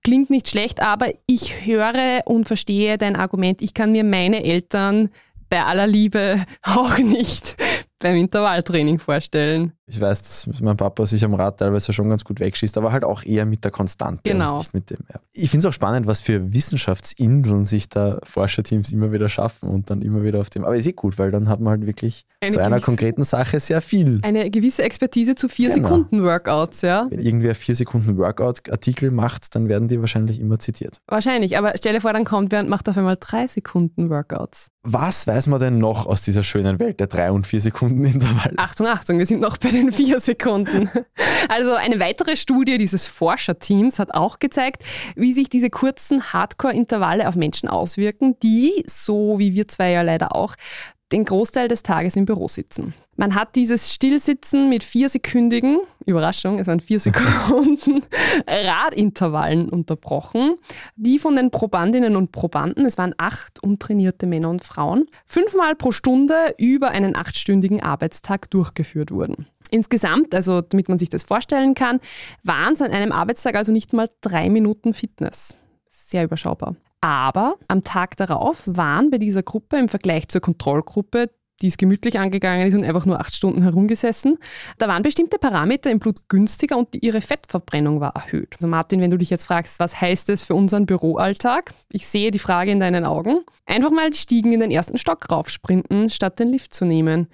klingt 0.03 0.29
nicht 0.29 0.49
schlecht, 0.49 0.81
aber 0.81 1.13
ich 1.27 1.65
höre 1.65 2.23
und 2.25 2.45
verstehe 2.45 2.97
dein 2.97 3.15
Argument. 3.15 3.61
Ich 3.61 3.73
kann 3.73 3.93
mir 3.93 4.03
meine 4.03 4.43
Eltern 4.43 5.09
bei 5.49 5.63
aller 5.63 5.87
Liebe 5.87 6.43
auch 6.63 6.97
nicht 6.97 7.55
beim 7.99 8.15
Intervalltraining 8.17 8.99
vorstellen. 8.99 9.73
Ich 9.87 10.01
weiß, 10.01 10.23
dass 10.23 10.61
mein 10.61 10.77
Papa 10.77 11.05
sich 11.05 11.23
am 11.23 11.35
Rad 11.35 11.59
teilweise 11.59 11.93
schon 11.93 12.09
ganz 12.09 12.23
gut 12.23 12.39
wegschießt, 12.39 12.75
aber 12.77 12.91
halt 12.91 13.03
auch 13.03 13.23
eher 13.23 13.45
mit 13.45 13.63
der 13.63 13.69
Konstante. 13.69 14.21
Genau. 14.23 14.57
nicht 14.57 14.73
mit 14.73 14.89
dem, 14.89 14.97
ja. 15.13 15.19
Ich 15.31 15.51
finde 15.51 15.67
es 15.67 15.69
auch 15.69 15.75
spannend, 15.75 16.07
was 16.07 16.21
für 16.21 16.53
Wissenschaftsinseln 16.53 17.65
sich 17.65 17.87
da 17.87 18.19
Forscherteams 18.23 18.91
immer 18.91 19.11
wieder 19.11 19.29
schaffen 19.29 19.69
und 19.69 19.91
dann 19.91 20.01
immer 20.01 20.23
wieder 20.23 20.39
auf 20.39 20.49
dem. 20.49 20.65
Aber 20.65 20.75
ist 20.75 20.87
eh 20.87 20.93
gut, 20.93 21.19
weil 21.19 21.29
dann 21.29 21.49
hat 21.49 21.59
man 21.59 21.71
halt 21.71 21.85
wirklich 21.85 22.25
eine 22.41 22.51
zu 22.51 22.63
einer 22.63 22.79
konkreten 22.79 23.23
Sache 23.23 23.59
sehr 23.59 23.79
viel. 23.79 24.21
Eine 24.23 24.49
gewisse 24.49 24.81
Expertise 24.81 25.35
zu 25.35 25.49
vier 25.49 25.69
genau. 25.69 25.87
Sekunden 25.87 26.23
Workouts, 26.23 26.81
ja. 26.81 27.05
Wenn 27.11 27.19
irgendwer 27.19 27.53
vier 27.53 27.75
Sekunden 27.75 28.17
Workout-Artikel 28.17 29.11
macht, 29.11 29.53
dann 29.55 29.69
werden 29.69 29.87
die 29.87 29.99
wahrscheinlich 29.99 30.39
immer 30.39 30.57
zitiert. 30.57 30.99
Wahrscheinlich, 31.07 31.59
aber 31.59 31.73
stell 31.75 31.93
dir 31.93 32.01
vor, 32.01 32.13
dann 32.13 32.25
kommt 32.25 32.51
wer 32.51 32.61
und 32.61 32.69
macht 32.69 32.89
auf 32.89 32.97
einmal 32.97 33.17
drei 33.19 33.45
Sekunden 33.45 34.09
Workouts. 34.09 34.71
Was 34.87 35.25
weiß 35.25 35.47
man 35.47 35.59
denn 35.59 35.79
noch 35.79 36.05
aus 36.05 36.21
dieser 36.21 36.43
schönen 36.43 36.77
Welt 36.77 36.99
der 36.99 37.07
drei 37.07 37.31
und 37.31 37.47
vier 37.47 37.59
Sekunden 37.59 38.05
Intervalle? 38.05 38.53
Achtung, 38.57 38.85
Achtung, 38.85 39.17
wir 39.17 39.25
sind 39.25 39.41
noch 39.41 39.57
bei 39.57 39.71
den 39.75 39.91
vier 39.91 40.19
Sekunden. 40.19 40.89
Also 41.49 41.73
eine 41.73 41.99
weitere 41.99 42.37
Studie 42.37 42.77
dieses 42.77 43.07
Forscherteams 43.07 43.99
hat 43.99 44.13
auch 44.13 44.39
gezeigt, 44.39 44.83
wie 45.15 45.33
sich 45.33 45.49
diese 45.49 45.69
kurzen 45.69 46.33
Hardcore-Intervalle 46.33 47.27
auf 47.27 47.35
Menschen 47.35 47.69
auswirken, 47.69 48.39
die, 48.41 48.83
so 48.87 49.37
wie 49.37 49.53
wir 49.53 49.67
zwei 49.67 49.91
ja 49.91 50.01
leider 50.01 50.35
auch, 50.35 50.55
den 51.11 51.25
Großteil 51.25 51.67
des 51.67 51.83
Tages 51.83 52.15
im 52.15 52.25
Büro 52.25 52.47
sitzen. 52.47 52.93
Man 53.15 53.35
hat 53.35 53.55
dieses 53.55 53.93
Stillsitzen 53.93 54.69
mit 54.69 54.83
viersekündigen, 54.83 55.79
Überraschung, 56.05 56.59
es 56.59 56.67
waren 56.67 56.79
vier 56.79 56.99
Sekunden, 57.01 58.01
Radintervallen 58.47 59.69
unterbrochen, 59.69 60.55
die 60.95 61.19
von 61.19 61.35
den 61.35 61.51
Probandinnen 61.51 62.15
und 62.15 62.31
Probanden, 62.31 62.85
es 62.85 62.97
waren 62.97 63.13
acht 63.17 63.63
untrainierte 63.63 64.25
Männer 64.25 64.49
und 64.49 64.63
Frauen, 64.63 65.05
fünfmal 65.25 65.75
pro 65.75 65.91
Stunde 65.91 66.55
über 66.57 66.89
einen 66.89 67.15
achtstündigen 67.15 67.81
Arbeitstag 67.81 68.49
durchgeführt 68.49 69.11
wurden. 69.11 69.47
Insgesamt, 69.71 70.33
also 70.33 70.61
damit 70.61 70.89
man 70.89 70.97
sich 70.97 71.09
das 71.09 71.23
vorstellen 71.23 71.75
kann, 71.75 71.99
waren 72.43 72.73
es 72.73 72.81
an 72.81 72.91
einem 72.91 73.11
Arbeitstag 73.11 73.55
also 73.55 73.71
nicht 73.71 73.93
mal 73.93 74.09
drei 74.21 74.49
Minuten 74.49 74.93
Fitness. 74.93 75.55
Sehr 75.87 76.23
überschaubar. 76.23 76.75
Aber 77.01 77.57
am 77.67 77.83
Tag 77.83 78.17
darauf 78.17 78.63
waren 78.65 79.11
bei 79.11 79.17
dieser 79.17 79.43
Gruppe 79.43 79.77
im 79.77 79.89
Vergleich 79.89 80.27
zur 80.27 80.41
Kontrollgruppe, 80.41 81.29
die 81.61 81.67
es 81.67 81.77
gemütlich 81.77 82.19
angegangen 82.19 82.67
ist 82.67 82.73
und 82.73 82.83
einfach 82.83 83.05
nur 83.05 83.19
acht 83.19 83.33
Stunden 83.33 83.61
herumgesessen, 83.61 84.37
da 84.77 84.87
waren 84.87 85.03
bestimmte 85.03 85.39
Parameter 85.39 85.89
im 85.89 85.99
Blut 85.99 86.27
günstiger 86.27 86.77
und 86.77 86.89
ihre 87.01 87.21
Fettverbrennung 87.21 88.01
war 88.01 88.15
erhöht. 88.15 88.55
Also 88.55 88.67
Martin, 88.67 88.99
wenn 89.01 89.11
du 89.11 89.17
dich 89.17 89.29
jetzt 89.29 89.45
fragst, 89.45 89.79
was 89.79 90.01
heißt 90.01 90.29
das 90.29 90.43
für 90.43 90.55
unseren 90.55 90.85
Büroalltag? 90.85 91.73
Ich 91.91 92.07
sehe 92.07 92.31
die 92.31 92.39
Frage 92.39 92.71
in 92.71 92.79
deinen 92.79 93.05
Augen. 93.05 93.41
Einfach 93.65 93.91
mal 93.91 94.09
die 94.09 94.17
Stiegen 94.17 94.51
in 94.51 94.59
den 94.59 94.71
ersten 94.71 94.97
Stock 94.97 95.31
raufsprinten, 95.31 96.09
statt 96.09 96.39
den 96.39 96.49
Lift 96.49 96.73
zu 96.73 96.85
nehmen 96.85 97.27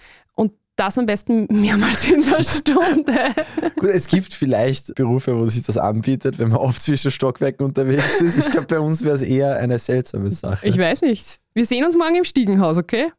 das 0.82 0.98
am 0.98 1.06
besten 1.06 1.48
mehrmals 1.50 2.10
in 2.10 2.24
der 2.24 2.44
Stunde. 2.44 3.36
Gut, 3.78 3.90
es 3.90 4.08
gibt 4.08 4.34
vielleicht 4.34 4.96
Berufe, 4.96 5.38
wo 5.38 5.48
sich 5.48 5.64
das 5.64 5.78
anbietet, 5.78 6.40
wenn 6.40 6.50
man 6.50 6.58
oft 6.58 6.82
zwischen 6.82 7.12
Stockwerken 7.12 7.66
unterwegs 7.66 8.20
ist. 8.20 8.38
Ich 8.38 8.50
glaube, 8.50 8.68
bei 8.68 8.80
uns 8.80 9.04
wäre 9.04 9.16
es 9.16 9.22
eher 9.22 9.58
eine 9.58 9.78
seltsame 9.78 10.32
Sache. 10.32 10.68
Ich 10.68 10.78
weiß 10.78 11.02
nicht. 11.04 11.40
Wir 11.54 11.66
sehen 11.66 11.86
uns 11.86 11.96
morgen 11.96 12.16
im 12.16 12.24
Stiegenhaus, 12.24 12.78
okay? 12.78 13.12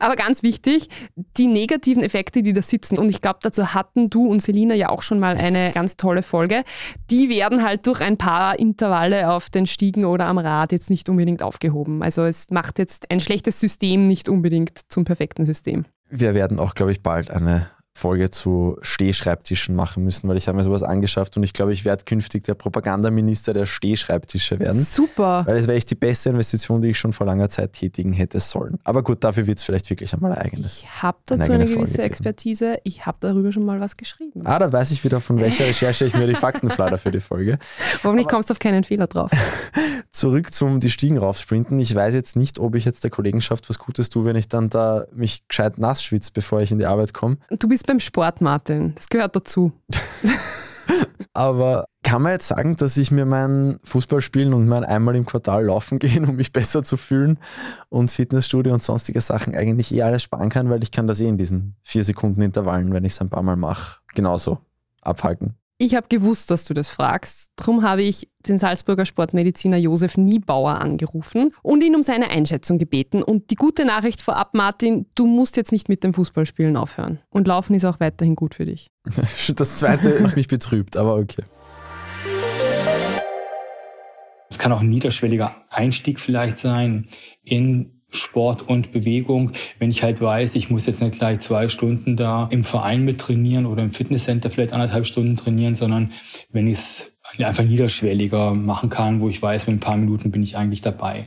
Aber 0.00 0.16
ganz 0.16 0.42
wichtig, 0.42 0.88
die 1.36 1.46
negativen 1.46 2.02
Effekte, 2.02 2.42
die 2.42 2.52
da 2.52 2.62
sitzen, 2.62 2.98
und 2.98 3.08
ich 3.08 3.20
glaube, 3.20 3.40
dazu 3.42 3.74
hatten 3.74 4.10
du 4.10 4.26
und 4.26 4.40
Selina 4.40 4.74
ja 4.74 4.88
auch 4.88 5.02
schon 5.02 5.18
mal 5.18 5.36
eine 5.36 5.70
ganz 5.74 5.96
tolle 5.96 6.22
Folge, 6.22 6.62
die 7.10 7.28
werden 7.28 7.62
halt 7.62 7.86
durch 7.86 8.00
ein 8.00 8.16
paar 8.16 8.58
Intervalle 8.58 9.30
auf 9.30 9.50
den 9.50 9.66
Stiegen 9.66 10.04
oder 10.04 10.26
am 10.26 10.38
Rad 10.38 10.72
jetzt 10.72 10.90
nicht 10.90 11.08
unbedingt 11.08 11.42
aufgehoben. 11.42 12.02
Also 12.02 12.24
es 12.24 12.50
macht 12.50 12.78
jetzt 12.78 13.10
ein 13.10 13.20
schlechtes 13.20 13.60
System 13.60 14.06
nicht 14.06 14.28
unbedingt 14.28 14.78
zum 14.88 15.04
perfekten 15.04 15.46
System. 15.46 15.84
Wir 16.14 16.34
werden 16.34 16.60
auch, 16.60 16.74
glaube 16.74 16.92
ich, 16.92 17.02
bald 17.02 17.30
eine 17.30 17.70
Folge 17.94 18.30
zu 18.30 18.78
Stehschreibtischen 18.80 19.76
machen 19.76 20.02
müssen, 20.02 20.28
weil 20.28 20.36
ich 20.36 20.48
habe 20.48 20.56
mir 20.56 20.64
sowas 20.64 20.82
angeschafft 20.82 21.36
und 21.36 21.42
ich 21.42 21.52
glaube, 21.52 21.72
ich 21.72 21.84
werde 21.84 22.04
künftig 22.04 22.44
der 22.44 22.54
Propagandaminister 22.54 23.52
der 23.52 23.66
Stehschreibtische 23.66 24.58
werden. 24.58 24.82
Super. 24.82 25.44
Weil 25.46 25.56
es 25.58 25.66
wäre 25.66 25.76
echt 25.76 25.90
die 25.90 25.94
beste 25.94 26.30
Investition, 26.30 26.80
die 26.82 26.88
ich 26.88 26.98
schon 26.98 27.12
vor 27.12 27.26
langer 27.26 27.48
Zeit 27.48 27.74
tätigen 27.74 28.12
hätte 28.12 28.40
sollen. 28.40 28.78
Aber 28.84 29.02
gut, 29.02 29.22
dafür 29.22 29.46
wird 29.46 29.58
es 29.58 29.64
vielleicht 29.64 29.90
wirklich 29.90 30.14
einmal 30.14 30.32
ein 30.32 30.38
eigenes. 30.38 30.78
Ich 30.78 31.02
habe 31.02 31.18
dazu 31.26 31.52
eine, 31.52 31.64
eine 31.64 31.72
gewisse 31.72 32.02
Expertise. 32.02 32.78
Ich 32.84 33.04
habe 33.06 33.18
darüber 33.20 33.52
schon 33.52 33.64
mal 33.64 33.78
was 33.78 33.96
geschrieben. 33.96 34.42
Ah, 34.44 34.58
da 34.58 34.72
weiß 34.72 34.90
ich 34.90 35.04
wieder, 35.04 35.20
von 35.20 35.38
welcher 35.38 35.66
Recherche 35.66 36.06
ich 36.06 36.14
mir 36.14 36.26
die 36.26 36.34
Fakten 36.34 36.70
flader 36.70 36.98
für 36.98 37.10
die 37.10 37.20
Folge. 37.20 37.58
Hoffentlich 38.02 38.26
kommst 38.26 38.48
du 38.48 38.52
auf 38.52 38.58
keinen 38.58 38.84
Fehler 38.84 39.06
drauf. 39.06 39.30
Zurück 40.12 40.52
zum 40.52 40.80
die 40.80 40.90
Stiegen 40.90 41.18
raufsprinten. 41.18 41.78
Ich 41.78 41.94
weiß 41.94 42.14
jetzt 42.14 42.36
nicht, 42.36 42.58
ob 42.58 42.74
ich 42.74 42.84
jetzt 42.84 43.04
der 43.04 43.10
Kollegenschaft 43.10 43.68
was 43.68 43.78
Gutes 43.78 44.10
tue, 44.10 44.24
wenn 44.24 44.36
ich 44.36 44.48
dann 44.48 44.70
da 44.70 45.06
mich 45.14 45.46
gescheit 45.48 45.78
nass 45.78 46.02
schwitze, 46.02 46.30
bevor 46.32 46.60
ich 46.60 46.70
in 46.72 46.78
die 46.78 46.86
Arbeit 46.86 47.14
komme. 47.14 47.36
Du 47.50 47.68
bist 47.68 47.81
bist 47.82 47.86
beim 47.88 48.00
Sport, 48.00 48.40
Martin. 48.40 48.94
Das 48.94 49.08
gehört 49.08 49.34
dazu. 49.34 49.72
Aber 51.34 51.86
kann 52.04 52.22
man 52.22 52.32
jetzt 52.32 52.46
sagen, 52.46 52.76
dass 52.76 52.96
ich 52.96 53.10
mir 53.10 53.26
mein 53.26 53.80
Fußballspielen 53.82 54.52
und 54.52 54.68
mein 54.68 54.84
einmal 54.84 55.16
im 55.16 55.24
Quartal 55.24 55.64
laufen 55.64 55.98
gehen, 55.98 56.24
um 56.28 56.36
mich 56.36 56.52
besser 56.52 56.84
zu 56.84 56.96
fühlen 56.96 57.38
und 57.88 58.10
Fitnessstudio 58.10 58.72
und 58.72 58.82
sonstige 58.82 59.20
Sachen 59.20 59.56
eigentlich 59.56 59.92
eh 59.92 60.02
alles 60.02 60.22
sparen 60.22 60.48
kann, 60.48 60.70
weil 60.70 60.82
ich 60.82 60.92
kann 60.92 61.08
das 61.08 61.20
eh 61.20 61.26
in 61.26 61.38
diesen 61.38 61.74
vier 61.82 62.04
Sekunden 62.04 62.42
Intervallen, 62.42 62.92
wenn 62.92 63.04
ich 63.04 63.14
es 63.14 63.20
ein 63.20 63.30
paar 63.30 63.42
Mal 63.42 63.56
mache, 63.56 64.00
genauso 64.14 64.58
abhalten. 65.00 65.56
Ich 65.84 65.96
habe 65.96 66.06
gewusst, 66.08 66.52
dass 66.52 66.64
du 66.64 66.74
das 66.74 66.90
fragst. 66.90 67.50
Darum 67.56 67.82
habe 67.82 68.04
ich 68.04 68.28
den 68.46 68.56
Salzburger 68.56 69.04
Sportmediziner 69.04 69.76
Josef 69.76 70.16
Niebauer 70.16 70.80
angerufen 70.80 71.52
und 71.60 71.82
ihn 71.82 71.96
um 71.96 72.04
seine 72.04 72.30
Einschätzung 72.30 72.78
gebeten. 72.78 73.20
Und 73.20 73.50
die 73.50 73.56
gute 73.56 73.84
Nachricht 73.84 74.22
vorab, 74.22 74.54
Martin, 74.54 75.06
du 75.16 75.26
musst 75.26 75.56
jetzt 75.56 75.72
nicht 75.72 75.88
mit 75.88 76.04
dem 76.04 76.14
Fußballspielen 76.14 76.76
aufhören. 76.76 77.18
Und 77.30 77.48
Laufen 77.48 77.74
ist 77.74 77.84
auch 77.84 77.98
weiterhin 77.98 78.36
gut 78.36 78.54
für 78.54 78.64
dich. 78.64 78.86
Das 79.56 79.78
zweite 79.78 80.20
macht 80.22 80.36
mich 80.36 80.46
betrübt, 80.46 80.96
aber 80.96 81.16
okay. 81.16 81.42
Es 84.50 84.58
kann 84.58 84.70
auch 84.70 84.82
ein 84.82 84.88
niederschwelliger 84.88 85.56
Einstieg 85.68 86.20
vielleicht 86.20 86.58
sein 86.58 87.08
in 87.42 88.01
Sport 88.12 88.62
und 88.68 88.92
Bewegung. 88.92 89.52
Wenn 89.78 89.90
ich 89.90 90.02
halt 90.02 90.20
weiß, 90.20 90.54
ich 90.54 90.70
muss 90.70 90.86
jetzt 90.86 91.02
nicht 91.02 91.18
gleich 91.18 91.40
zwei 91.40 91.68
Stunden 91.68 92.16
da 92.16 92.48
im 92.50 92.62
Verein 92.62 93.04
mit 93.04 93.20
trainieren 93.20 93.66
oder 93.66 93.82
im 93.82 93.92
Fitnesscenter 93.92 94.50
vielleicht 94.50 94.72
anderthalb 94.72 95.06
Stunden 95.06 95.36
trainieren, 95.36 95.74
sondern 95.74 96.12
wenn 96.52 96.66
ich 96.66 96.74
es 96.74 97.12
einfach 97.38 97.64
niederschwelliger 97.64 98.54
machen 98.54 98.90
kann, 98.90 99.20
wo 99.20 99.28
ich 99.28 99.40
weiß, 99.40 99.66
mit 99.66 99.76
ein 99.76 99.80
paar 99.80 99.96
Minuten 99.96 100.30
bin 100.30 100.42
ich 100.42 100.56
eigentlich 100.56 100.82
dabei. 100.82 101.26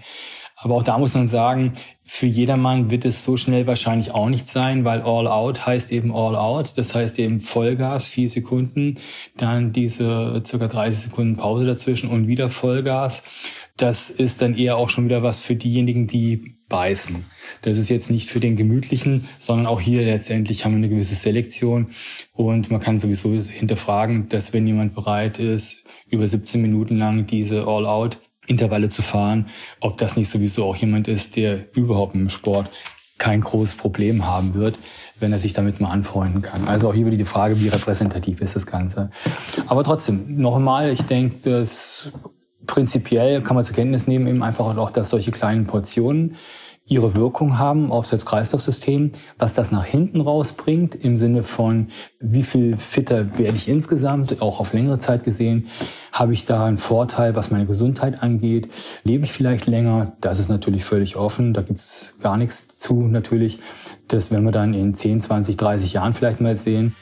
Aber 0.58 0.75
auch 0.75 0.84
da 0.84 0.98
muss 0.98 1.13
man 1.15 1.27
sagen, 1.27 1.74
für 2.04 2.27
jedermann 2.27 2.89
wird 2.89 3.04
es 3.04 3.25
so 3.25 3.36
schnell 3.36 3.68
wahrscheinlich 3.68 4.12
auch 4.12 4.30
nicht 4.30 4.48
sein, 4.48 4.86
weil 4.86 5.01
All 5.01 5.27
Out 5.27 5.65
heißt 5.65 5.92
eben 5.92 6.15
All 6.15 6.36
Out. 6.36 6.77
Das 6.77 6.96
heißt 6.96 7.20
eben 7.20 7.42
Vollgas, 7.42 8.08
vier 8.08 8.30
Sekunden, 8.30 8.96
dann 9.36 9.74
diese 9.74 10.42
circa 10.46 10.68
30 10.68 11.06
Sekunden 11.06 11.36
Pause 11.36 11.65
dazwischen 11.65 12.10
und 12.10 12.27
wieder 12.27 12.50
Vollgas. 12.50 13.22
Das 13.75 14.10
ist 14.10 14.42
dann 14.42 14.56
eher 14.56 14.77
auch 14.77 14.89
schon 14.89 15.06
wieder 15.06 15.24
was 15.24 15.42
für 15.42 15.56
diejenigen, 15.56 16.08
die 16.08 16.55
beißen. 16.70 17.26
Das 17.62 17.78
ist 17.78 17.90
jetzt 17.90 18.10
nicht 18.10 18.30
für 18.30 18.40
den 18.40 18.56
Gemütlichen, 18.56 19.28
sondern 19.40 19.68
auch 19.68 19.80
hier 19.80 20.04
letztendlich 20.04 20.66
haben 20.66 20.74
wir 20.74 20.78
eine 20.78 20.90
gewisse 20.90 21.16
Selektion 21.16 21.88
und 22.34 22.72
man 22.72 22.80
kann 22.80 23.00
sowieso 23.00 23.34
hinterfragen, 23.34 24.30
dass 24.30 24.54
wenn 24.54 24.68
jemand 24.68 24.96
bereit 24.96 25.40
ist, 25.40 25.84
über 26.10 26.28
17 26.28 26.62
Minuten 26.62 26.98
lang 26.98 27.28
diese 27.28 27.68
All-Out 27.68 28.20
Intervalle 28.48 28.90
zu 28.90 29.02
fahren, 29.02 29.48
ob 29.80 29.98
das 29.98 30.18
nicht 30.18 30.30
sowieso 30.30 30.66
auch 30.66 30.76
jemand 30.76 31.08
ist, 31.08 31.36
der 31.36 31.76
überhaupt 31.76 32.16
im 32.16 32.30
Sport 32.30 32.70
kein 33.18 33.42
großes 33.42 33.76
Problem 33.76 34.28
haben 34.28 34.54
wird, 34.56 34.78
wenn 35.20 35.32
er 35.32 35.40
sich 35.40 35.54
damit 35.54 35.80
mal 35.80 35.90
anfreunden 35.90 36.42
kann. 36.42 36.68
Also 36.68 36.90
auch 36.90 36.94
hier 36.94 37.06
wieder 37.06 37.18
die 37.18 37.26
Frage, 37.26 37.62
wie 37.62 37.70
repräsentativ 37.70 38.42
ist 38.42 38.56
das 38.56 38.66
Ganze. 38.66 39.10
Aber 39.68 39.84
trotzdem, 39.84 40.36
nochmal, 40.38 40.92
ich 40.92 41.02
denke, 41.04 41.38
dass 41.50 42.10
prinzipiell 42.66 43.42
kann 43.42 43.56
man 43.56 43.66
zur 43.66 43.76
Kenntnis 43.76 44.08
nehmen, 44.08 44.28
eben 44.28 44.44
einfach 44.44 44.78
auch, 44.78 44.92
dass 44.92 45.10
solche 45.10 45.32
kleinen 45.32 45.68
Portionen 45.68 46.36
ihre 46.88 47.16
Wirkung 47.16 47.58
haben 47.58 47.92
aufs 47.92 48.12
Herz-Kreislauf-System, 48.12 49.14
was 49.40 49.56
das 49.56 49.72
nach 49.72 49.86
hinten 49.86 50.22
rausbringt 50.22 50.94
im 50.94 51.18
Sinne 51.18 51.42
von, 51.42 51.88
wie 52.20 52.44
viel 52.44 52.78
fitter 52.78 53.40
werde 53.40 53.58
ich 53.58 53.68
insgesamt, 53.68 54.40
auch 54.42 54.60
auf 54.60 54.74
längere 54.74 55.00
Zeit 55.00 55.24
gesehen, 55.24 55.68
habe 56.12 56.34
ich 56.34 56.46
da 56.46 56.66
einen 56.66 56.78
Vorteil, 56.78 57.36
was 57.36 57.50
meine 57.50 57.66
Gesundheit 57.66 58.22
angeht, 58.22 58.70
lebe 59.04 59.26
ich 59.26 59.32
vielleicht 59.32 59.66
länger, 59.66 60.14
das 60.22 60.40
ist 60.40 60.50
natürlich 60.50 60.86
völlig 60.86 61.16
offen, 61.16 61.54
da 61.54 61.64
gibt's 61.64 62.14
gar 62.22 62.38
nichts 62.38 62.68
zu 62.68 63.02
natürlich, 63.02 63.60
das 64.08 64.30
werden 64.30 64.46
wir 64.46 64.52
dann 64.52 64.76
in 64.76 64.94
10, 64.94 65.22
20, 65.22 65.58
30 65.58 65.94
Jahren 65.94 66.14
vielleicht 66.14 66.40
mal 66.40 66.56
sehen. 66.56 66.96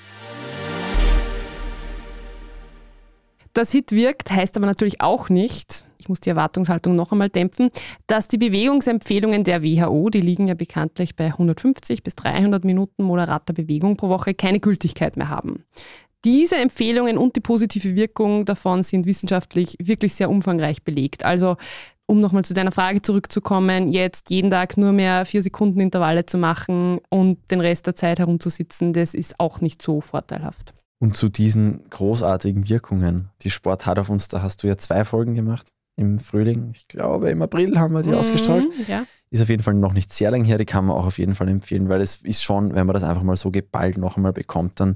Das 3.53 3.71
Hit 3.71 3.91
wirkt, 3.91 4.31
heißt 4.31 4.57
aber 4.57 4.65
natürlich 4.65 4.99
auch 5.01 5.29
nicht, 5.29 5.85
ich 5.99 6.09
muss 6.09 6.19
die 6.19 6.29
Erwartungshaltung 6.29 6.95
noch 6.95 7.11
einmal 7.11 7.29
dämpfen, 7.29 7.69
dass 8.07 8.27
die 8.27 8.39
Bewegungsempfehlungen 8.39 9.43
der 9.43 9.61
WHO, 9.61 10.09
die 10.09 10.21
liegen 10.21 10.47
ja 10.47 10.55
bekanntlich 10.55 11.15
bei 11.15 11.27
150 11.27 12.01
bis 12.01 12.15
300 12.15 12.65
Minuten 12.65 13.03
moderater 13.03 13.53
Bewegung 13.53 13.95
pro 13.95 14.09
Woche, 14.09 14.33
keine 14.33 14.59
Gültigkeit 14.59 15.17
mehr 15.17 15.29
haben. 15.29 15.63
Diese 16.25 16.55
Empfehlungen 16.55 17.17
und 17.17 17.35
die 17.35 17.41
positive 17.41 17.95
Wirkung 17.95 18.45
davon 18.45 18.81
sind 18.81 19.05
wissenschaftlich 19.05 19.75
wirklich 19.79 20.15
sehr 20.15 20.31
umfangreich 20.31 20.83
belegt. 20.83 21.23
Also 21.23 21.57
um 22.07 22.21
nochmal 22.21 22.45
zu 22.45 22.53
deiner 22.53 22.71
Frage 22.71 23.01
zurückzukommen, 23.01 23.91
jetzt 23.91 24.29
jeden 24.29 24.49
Tag 24.49 24.77
nur 24.77 24.93
mehr 24.93 25.25
vier 25.25 25.43
Sekunden 25.43 25.79
Intervalle 25.79 26.25
zu 26.25 26.37
machen 26.37 26.99
und 27.09 27.39
den 27.51 27.61
Rest 27.61 27.85
der 27.87 27.95
Zeit 27.95 28.19
herumzusitzen, 28.19 28.93
das 28.93 29.13
ist 29.13 29.39
auch 29.39 29.61
nicht 29.61 29.81
so 29.81 30.01
vorteilhaft. 30.01 30.73
Und 30.99 31.17
zu 31.17 31.29
diesen 31.29 31.89
großartigen 31.89 32.69
Wirkungen, 32.69 33.29
die 33.41 33.49
Sport 33.49 33.85
hat 33.85 33.99
auf 33.99 34.09
uns, 34.09 34.27
da 34.29 34.41
hast 34.41 34.63
du 34.63 34.67
ja 34.67 34.77
zwei 34.77 35.03
Folgen 35.03 35.35
gemacht 35.35 35.73
im 35.95 36.19
Frühling. 36.19 36.71
Ich 36.73 36.87
glaube, 36.87 37.29
im 37.29 37.41
April 37.41 37.79
haben 37.79 37.93
wir 37.93 38.03
die 38.03 38.09
mhm, 38.09 38.15
ausgestrahlt. 38.15 38.65
Ja. 38.87 39.05
Ist 39.29 39.41
auf 39.41 39.49
jeden 39.49 39.63
Fall 39.63 39.73
noch 39.73 39.93
nicht 39.93 40.13
sehr 40.13 40.31
lang 40.31 40.43
her, 40.43 40.57
die 40.57 40.65
kann 40.65 40.85
man 40.85 40.95
auch 40.95 41.05
auf 41.05 41.17
jeden 41.17 41.35
Fall 41.35 41.49
empfehlen, 41.49 41.89
weil 41.89 42.01
es 42.01 42.17
ist 42.17 42.43
schon, 42.43 42.73
wenn 42.73 42.87
man 42.87 42.93
das 42.93 43.03
einfach 43.03 43.23
mal 43.23 43.35
so 43.35 43.51
geballt 43.51 43.97
noch 43.97 44.17
einmal 44.17 44.33
bekommt, 44.33 44.79
dann 44.79 44.95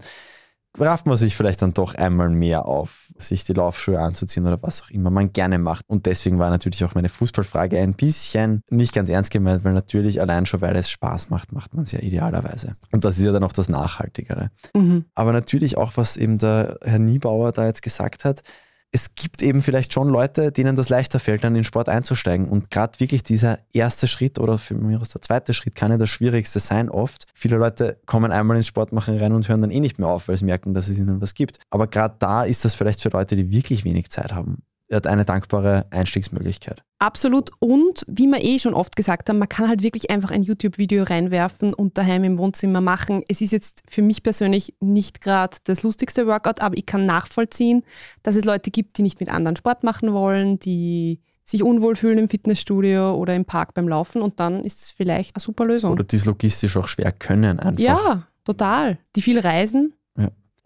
rafft 0.79 1.05
man 1.05 1.17
sich 1.17 1.36
vielleicht 1.36 1.62
dann 1.62 1.74
doch 1.74 1.96
einmal 1.96 2.29
mehr 2.29 2.65
auf, 2.65 3.12
sich 3.17 3.43
die 3.43 3.53
Laufschuhe 3.53 4.00
anzuziehen 4.00 4.46
oder 4.46 4.62
was 4.62 4.81
auch 4.81 4.89
immer 4.89 5.10
man 5.10 5.34
gerne 5.34 5.60
macht. 5.60 5.86
Und 5.88 6.05
deswegen 6.05 6.39
war 6.39 6.50
natürlich 6.50 6.84
auch 6.84 6.96
meine 6.96 7.10
Fußballfrage 7.10 7.79
ein 7.79 7.93
bisschen 7.93 8.63
nicht 8.69 8.93
ganz 8.93 9.10
ernst 9.10 9.31
gemeint, 9.31 9.63
weil 9.63 9.74
natürlich 9.74 10.22
allein 10.22 10.46
schon, 10.46 10.62
weil 10.62 10.75
es 10.75 10.89
Spaß 10.89 11.29
macht, 11.29 11.51
macht 11.51 11.74
man 11.74 11.84
es 11.84 11.91
ja 11.91 12.00
idealerweise. 12.00 12.75
Und 12.91 13.05
das 13.05 13.17
ist 13.17 13.25
ja 13.25 13.31
dann 13.31 13.43
auch 13.43 13.53
das 13.53 13.69
Nachhaltigere. 13.69 14.51
Mhm. 14.74 15.05
Aber 15.15 15.34
natürlich 15.34 15.77
auch, 15.77 15.93
was 15.96 16.17
eben 16.17 16.38
der 16.38 16.77
Herr 16.84 17.00
Niebauer 17.00 17.51
da 17.51 17.65
jetzt 17.65 17.81
gesagt 17.81 18.25
hat, 18.25 18.43
es 18.91 19.15
gibt 19.15 19.41
eben 19.41 19.62
vielleicht 19.62 19.94
schon 19.94 20.08
Leute, 20.08 20.51
denen 20.51 20.75
das 20.75 20.89
leichter 20.89 21.20
fällt, 21.20 21.44
dann 21.44 21.56
in 21.56 21.63
Sport 21.63 21.89
einzusteigen. 21.89 22.48
Und 22.48 22.72
gerade 22.72 23.00
wirklich 23.00 23.22
dieser 23.22 23.60
erste 23.74 24.08
Schritt 24.08 24.39
oder 24.39 24.58
für 24.58 24.75
mich 24.75 24.98
aus 24.98 25.10
der 25.10 25.22
zweite 25.22 25.53
Schritt 25.53 25.75
kann 25.75 25.91
ja 25.91 25.98
das 25.98 26.10
Schwierigste 26.10 26.60
sein 26.60 26.89
oft. 26.89 27.25
Viele 27.34 27.58
Leute 27.58 28.00
kommen 28.06 28.32
einmal 28.32 28.58
ins 28.58 28.67
Sportmachen 28.67 29.17
rein 29.17 29.34
und 29.34 29.48
hören 29.50 29.62
dann 29.62 29.72
eh 29.72 29.79
nicht 29.79 30.00
mehr 30.00 30.08
auf, 30.08 30.27
weil 30.27 30.38
sie 30.38 30.46
merken, 30.46 30.74
dass 30.74 30.88
es 30.88 30.98
ihnen 30.98 31.22
was 31.22 31.34
gibt. 31.34 31.60
Aber 31.70 31.88
gerade 31.88 32.15
da 32.20 32.44
ist 32.44 32.63
das 32.63 32.75
vielleicht 32.75 33.01
für 33.01 33.10
Leute, 33.10 33.36
die 33.36 33.51
wirklich 33.51 33.84
wenig 33.84 34.10
Zeit 34.10 34.34
haben, 34.34 34.63
eine 34.89 35.25
dankbare 35.25 35.86
Einstiegsmöglichkeit. 35.91 36.84
Absolut. 37.00 37.51
Und 37.60 38.06
wie 38.08 38.27
wir 38.27 38.44
eh 38.44 38.58
schon 38.58 38.74
oft 38.74 38.96
gesagt 38.96 39.29
haben, 39.29 39.38
man 39.38 39.50
kann 39.50 39.67
halt 39.67 39.84
wirklich 39.84 40.10
einfach 40.10 40.32
ein 40.32 40.44
YouTube-Video 40.44 41.03
reinwerfen 41.03 41.74
und 41.74 41.98
daheim 41.98 42.24
im 42.24 42.38
Wohnzimmer 42.38 42.82
machen. 42.82 43.24
Es 43.27 43.41
ist 43.41 43.51
jetzt 43.51 43.84
für 43.88 44.01
mich 44.01 44.24
persönlich 44.24 44.75
nicht 44.79 45.22
gerade 45.22 45.58
das 45.65 45.84
lustigste 45.84 46.25
Workout, 46.25 46.62
aber 46.62 46.77
ich 46.77 46.86
kann 46.86 47.06
nachvollziehen, 47.06 47.84
dass 48.24 48.36
es 48.36 48.46
Leute 48.46 48.72
gibt, 48.72 48.98
die 48.98 49.03
nicht 49.03 49.20
mit 49.20 49.29
anderen 49.29 49.56
Sport 49.58 49.84
machen 49.84 50.13
wollen, 50.13 50.60
die 50.60 51.20
sich 51.44 51.63
unwohl 51.63 51.96
fühlen 51.96 52.17
im 52.17 52.29
Fitnessstudio 52.29 53.15
oder 53.15 53.34
im 53.34 53.46
Park 53.46 53.74
beim 53.74 53.88
Laufen 53.88 54.22
und 54.22 54.39
dann 54.39 54.63
ist 54.63 54.82
es 54.82 54.91
vielleicht 54.91 55.36
eine 55.36 55.41
super 55.41 55.65
Lösung. 55.65 55.94
Oder 55.94 56.03
die 56.03 56.17
es 56.17 56.25
logistisch 56.25 56.75
auch 56.75 56.88
schwer 56.88 57.12
können 57.13 57.60
einfach. 57.60 57.79
Ja, 57.79 58.27
total. 58.44 58.98
Die 59.15 59.22
viel 59.22 59.39
reisen. 59.39 59.94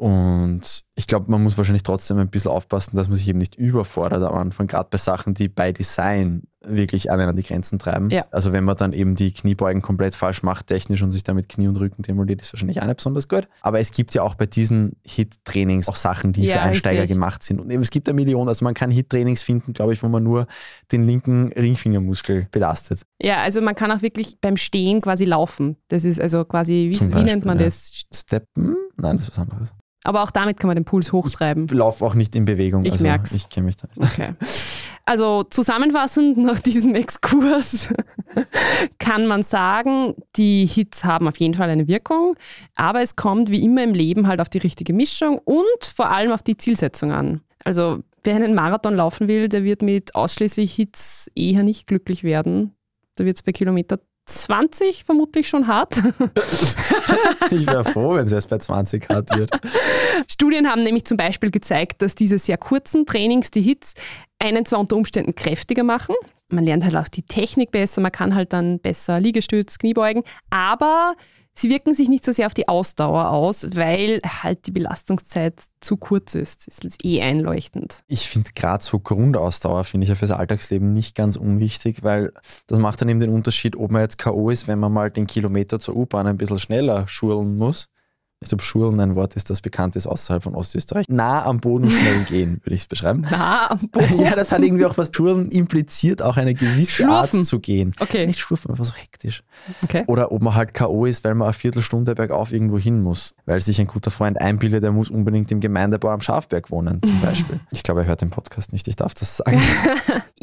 Und 0.01 0.81
ich 0.95 1.05
glaube, 1.05 1.29
man 1.29 1.43
muss 1.43 1.59
wahrscheinlich 1.59 1.83
trotzdem 1.83 2.17
ein 2.17 2.27
bisschen 2.27 2.49
aufpassen, 2.49 2.95
dass 2.95 3.07
man 3.07 3.17
sich 3.17 3.27
eben 3.27 3.37
nicht 3.37 3.53
überfordert 3.53 4.23
am 4.23 4.33
Anfang, 4.33 4.65
gerade 4.65 4.87
bei 4.89 4.97
Sachen, 4.97 5.35
die 5.35 5.47
bei 5.47 5.71
Design 5.71 6.41
wirklich 6.65 7.11
einen 7.11 7.29
an 7.29 7.35
die 7.35 7.43
Grenzen 7.43 7.77
treiben. 7.77 8.09
Ja. 8.09 8.25
Also 8.31 8.51
wenn 8.51 8.63
man 8.63 8.75
dann 8.77 8.93
eben 8.93 9.13
die 9.13 9.31
Kniebeugen 9.31 9.83
komplett 9.83 10.15
falsch 10.15 10.41
macht, 10.41 10.67
technisch 10.67 11.03
und 11.03 11.11
sich 11.11 11.23
damit 11.23 11.49
Knie 11.49 11.67
und 11.67 11.75
Rücken 11.75 12.01
demoliert, 12.01 12.41
ist 12.41 12.51
wahrscheinlich 12.51 12.81
auch 12.81 12.87
nicht 12.87 12.95
besonders 12.95 13.27
gut. 13.27 13.47
Aber 13.61 13.79
es 13.79 13.91
gibt 13.91 14.15
ja 14.15 14.23
auch 14.23 14.33
bei 14.33 14.47
diesen 14.47 14.95
Hit-Trainings 15.05 15.87
auch 15.87 15.95
Sachen, 15.95 16.33
die 16.33 16.45
Ja, 16.45 16.53
für 16.53 16.61
Einsteiger 16.61 17.01
richtig. 17.03 17.17
gemacht 17.17 17.43
sind. 17.43 17.59
Und 17.59 17.69
eben, 17.69 17.83
es 17.83 17.91
gibt 17.91 18.09
eine 18.09 18.15
Million, 18.15 18.47
also 18.47 18.65
man 18.65 18.73
kann 18.73 18.89
Hit-Trainings 18.89 19.43
finden, 19.43 19.73
glaube 19.73 19.93
ich, 19.93 20.01
wo 20.01 20.07
man 20.07 20.23
nur 20.23 20.47
den 20.91 21.03
linken 21.03 21.51
Ringfingermuskel 21.53 22.47
belastet. 22.51 23.03
Ja, 23.21 23.43
also 23.43 23.61
man 23.61 23.75
kann 23.75 23.91
auch 23.91 24.01
wirklich 24.01 24.39
beim 24.41 24.57
Stehen 24.57 24.99
quasi 25.01 25.25
laufen. 25.25 25.77
Das 25.89 26.05
ist 26.05 26.19
also 26.19 26.43
quasi, 26.43 26.87
wie, 26.89 26.97
Zum 26.97 27.09
wie 27.09 27.17
nennt 27.17 27.25
Beispiel, 27.27 27.45
man 27.45 27.59
ja. 27.59 27.65
das? 27.65 28.03
Steppen? 28.11 28.75
Nein, 28.97 29.17
das 29.17 29.27
ist 29.27 29.37
was 29.37 29.39
anderes. 29.39 29.73
Aber 30.03 30.23
auch 30.23 30.31
damit 30.31 30.59
kann 30.59 30.67
man 30.67 30.75
den 30.75 30.85
Puls 30.85 31.11
hochtreiben. 31.11 31.65
Ich 31.65 31.71
laufe 31.71 32.03
auch 32.03 32.15
nicht 32.15 32.35
in 32.35 32.45
Bewegung. 32.45 32.83
Ich 32.83 32.93
also 32.93 33.03
merk's. 33.03 33.31
Ich 33.33 33.49
kenne 33.49 33.65
mich 33.65 33.77
da 33.77 33.87
nicht. 33.87 34.01
Okay. 34.01 34.33
Also 35.05 35.43
zusammenfassend 35.43 36.37
nach 36.37 36.59
diesem 36.59 36.95
Exkurs 36.95 37.93
kann 38.99 39.27
man 39.27 39.43
sagen, 39.43 40.15
die 40.35 40.65
Hits 40.65 41.03
haben 41.03 41.27
auf 41.27 41.37
jeden 41.37 41.53
Fall 41.53 41.69
eine 41.69 41.87
Wirkung, 41.87 42.35
aber 42.75 43.01
es 43.01 43.15
kommt 43.15 43.49
wie 43.49 43.63
immer 43.63 43.83
im 43.83 43.93
Leben 43.93 44.27
halt 44.27 44.39
auf 44.39 44.49
die 44.49 44.59
richtige 44.59 44.93
Mischung 44.93 45.39
und 45.39 45.83
vor 45.83 46.11
allem 46.11 46.31
auf 46.31 46.43
die 46.43 46.57
Zielsetzung 46.57 47.11
an. 47.11 47.41
Also 47.63 48.03
wer 48.23 48.35
einen 48.35 48.55
Marathon 48.55 48.95
laufen 48.95 49.27
will, 49.27 49.49
der 49.49 49.63
wird 49.63 49.81
mit 49.81 50.15
ausschließlich 50.15 50.73
Hits 50.73 51.31
eher 51.35 51.63
nicht 51.63 51.87
glücklich 51.87 52.23
werden. 52.23 52.75
Da 53.15 53.25
wird 53.25 53.37
es 53.37 53.43
bei 53.43 53.51
Kilometer 53.51 53.99
20 54.25 55.03
vermutlich 55.03 55.47
schon 55.47 55.67
hart. 55.67 56.01
Ich 57.51 57.67
wäre 57.67 57.83
froh, 57.83 58.15
wenn 58.15 58.25
es 58.25 58.31
erst 58.31 58.49
bei 58.49 58.57
20 58.57 59.09
hart 59.09 59.35
wird. 59.35 59.51
Studien 60.29 60.69
haben 60.69 60.83
nämlich 60.83 61.03
zum 61.03 61.17
Beispiel 61.17 61.51
gezeigt, 61.51 62.01
dass 62.01 62.15
diese 62.15 62.39
sehr 62.39 62.57
kurzen 62.57 63.05
Trainings, 63.05 63.51
die 63.51 63.61
Hits, 63.61 63.93
einen 64.39 64.65
zwar 64.65 64.79
unter 64.79 64.95
Umständen 64.95 65.35
kräftiger 65.35 65.83
machen, 65.83 66.15
man 66.51 66.63
lernt 66.63 66.83
halt 66.83 66.95
auch 66.95 67.07
die 67.07 67.23
Technik 67.23 67.71
besser, 67.71 68.01
man 68.01 68.11
kann 68.11 68.35
halt 68.35 68.53
dann 68.53 68.79
besser 68.79 69.19
Liegestütz, 69.19 69.77
Kniebeugen, 69.77 70.23
aber 70.49 71.15
sie 71.53 71.69
wirken 71.69 71.93
sich 71.93 72.09
nicht 72.09 72.25
so 72.25 72.31
sehr 72.31 72.47
auf 72.47 72.53
die 72.53 72.67
Ausdauer 72.67 73.29
aus, 73.29 73.67
weil 73.75 74.21
halt 74.25 74.67
die 74.67 74.71
Belastungszeit 74.71 75.63
zu 75.79 75.97
kurz 75.97 76.35
ist. 76.35 76.67
Das 76.67 76.79
ist 76.79 77.03
eh 77.03 77.21
einleuchtend. 77.21 77.99
Ich 78.07 78.29
finde 78.29 78.51
gerade 78.53 78.83
so 78.83 78.99
Grundausdauer, 78.99 79.83
finde 79.83 80.05
ich 80.05 80.09
ja 80.09 80.15
fürs 80.15 80.31
Alltagsleben 80.31 80.93
nicht 80.93 81.15
ganz 81.15 81.35
unwichtig, 81.35 82.03
weil 82.03 82.33
das 82.67 82.79
macht 82.79 83.01
dann 83.01 83.09
eben 83.09 83.19
den 83.19 83.33
Unterschied, 83.33 83.75
ob 83.75 83.91
man 83.91 84.01
jetzt 84.01 84.17
K.O. 84.17 84.49
ist, 84.49 84.67
wenn 84.67 84.79
man 84.79 84.91
mal 84.91 85.11
den 85.11 85.27
Kilometer 85.27 85.79
zur 85.79 85.95
U-Bahn 85.95 86.27
ein 86.27 86.37
bisschen 86.37 86.59
schneller 86.59 87.07
schurlen 87.07 87.57
muss. 87.57 87.87
Ich 88.43 88.49
glaube, 88.49 88.63
Schurlen 88.63 88.99
ein 88.99 89.15
Wort 89.15 89.35
ist, 89.35 89.51
das 89.51 89.61
bekannt 89.61 89.95
ist 89.95 90.07
außerhalb 90.07 90.41
von 90.41 90.55
Ostösterreich. 90.55 91.05
Nah 91.09 91.45
am 91.45 91.59
Boden 91.59 91.91
schnell 91.91 92.23
gehen, 92.27 92.59
würde 92.63 92.73
ich 92.73 92.81
es 92.81 92.87
beschreiben. 92.87 93.23
Na, 93.29 93.69
am 93.69 93.87
Boden. 93.89 94.19
Ja, 94.19 94.35
das 94.35 94.51
hat 94.51 94.63
irgendwie 94.63 94.85
auch 94.85 94.97
was. 94.97 95.11
Schurlen 95.13 95.49
impliziert 95.49 96.23
auch 96.23 96.37
eine 96.37 96.55
gewisse 96.55 97.03
Schlurfen. 97.03 97.39
Art 97.39 97.45
zu 97.45 97.59
gehen. 97.59 97.93
Okay. 97.99 98.25
Nicht 98.25 98.39
schlurfen, 98.39 98.71
einfach 98.71 98.83
so 98.83 98.95
hektisch. 98.95 99.43
Okay. 99.83 100.05
Oder 100.07 100.31
ob 100.31 100.41
man 100.41 100.55
halt 100.55 100.73
K.O. 100.73 101.05
ist, 101.05 101.23
weil 101.23 101.35
man 101.35 101.45
eine 101.45 101.53
Viertelstunde 101.53 102.15
bergauf 102.15 102.51
irgendwo 102.51 102.79
hin 102.79 103.03
muss. 103.03 103.35
Weil 103.45 103.61
sich 103.61 103.79
ein 103.79 103.85
guter 103.85 104.09
Freund 104.09 104.41
einbildet, 104.41 104.83
er 104.83 104.91
muss 104.91 105.11
unbedingt 105.11 105.51
im 105.51 105.59
Gemeindebau 105.59 106.09
am 106.09 106.21
Schafberg 106.21 106.71
wohnen, 106.71 106.99
zum 107.03 107.21
Beispiel. 107.21 107.59
Ich 107.69 107.83
glaube, 107.83 108.01
er 108.01 108.07
hört 108.07 108.21
den 108.21 108.31
Podcast 108.31 108.73
nicht, 108.73 108.87
ich 108.87 108.95
darf 108.95 109.13
das 109.13 109.37
sagen. 109.37 109.61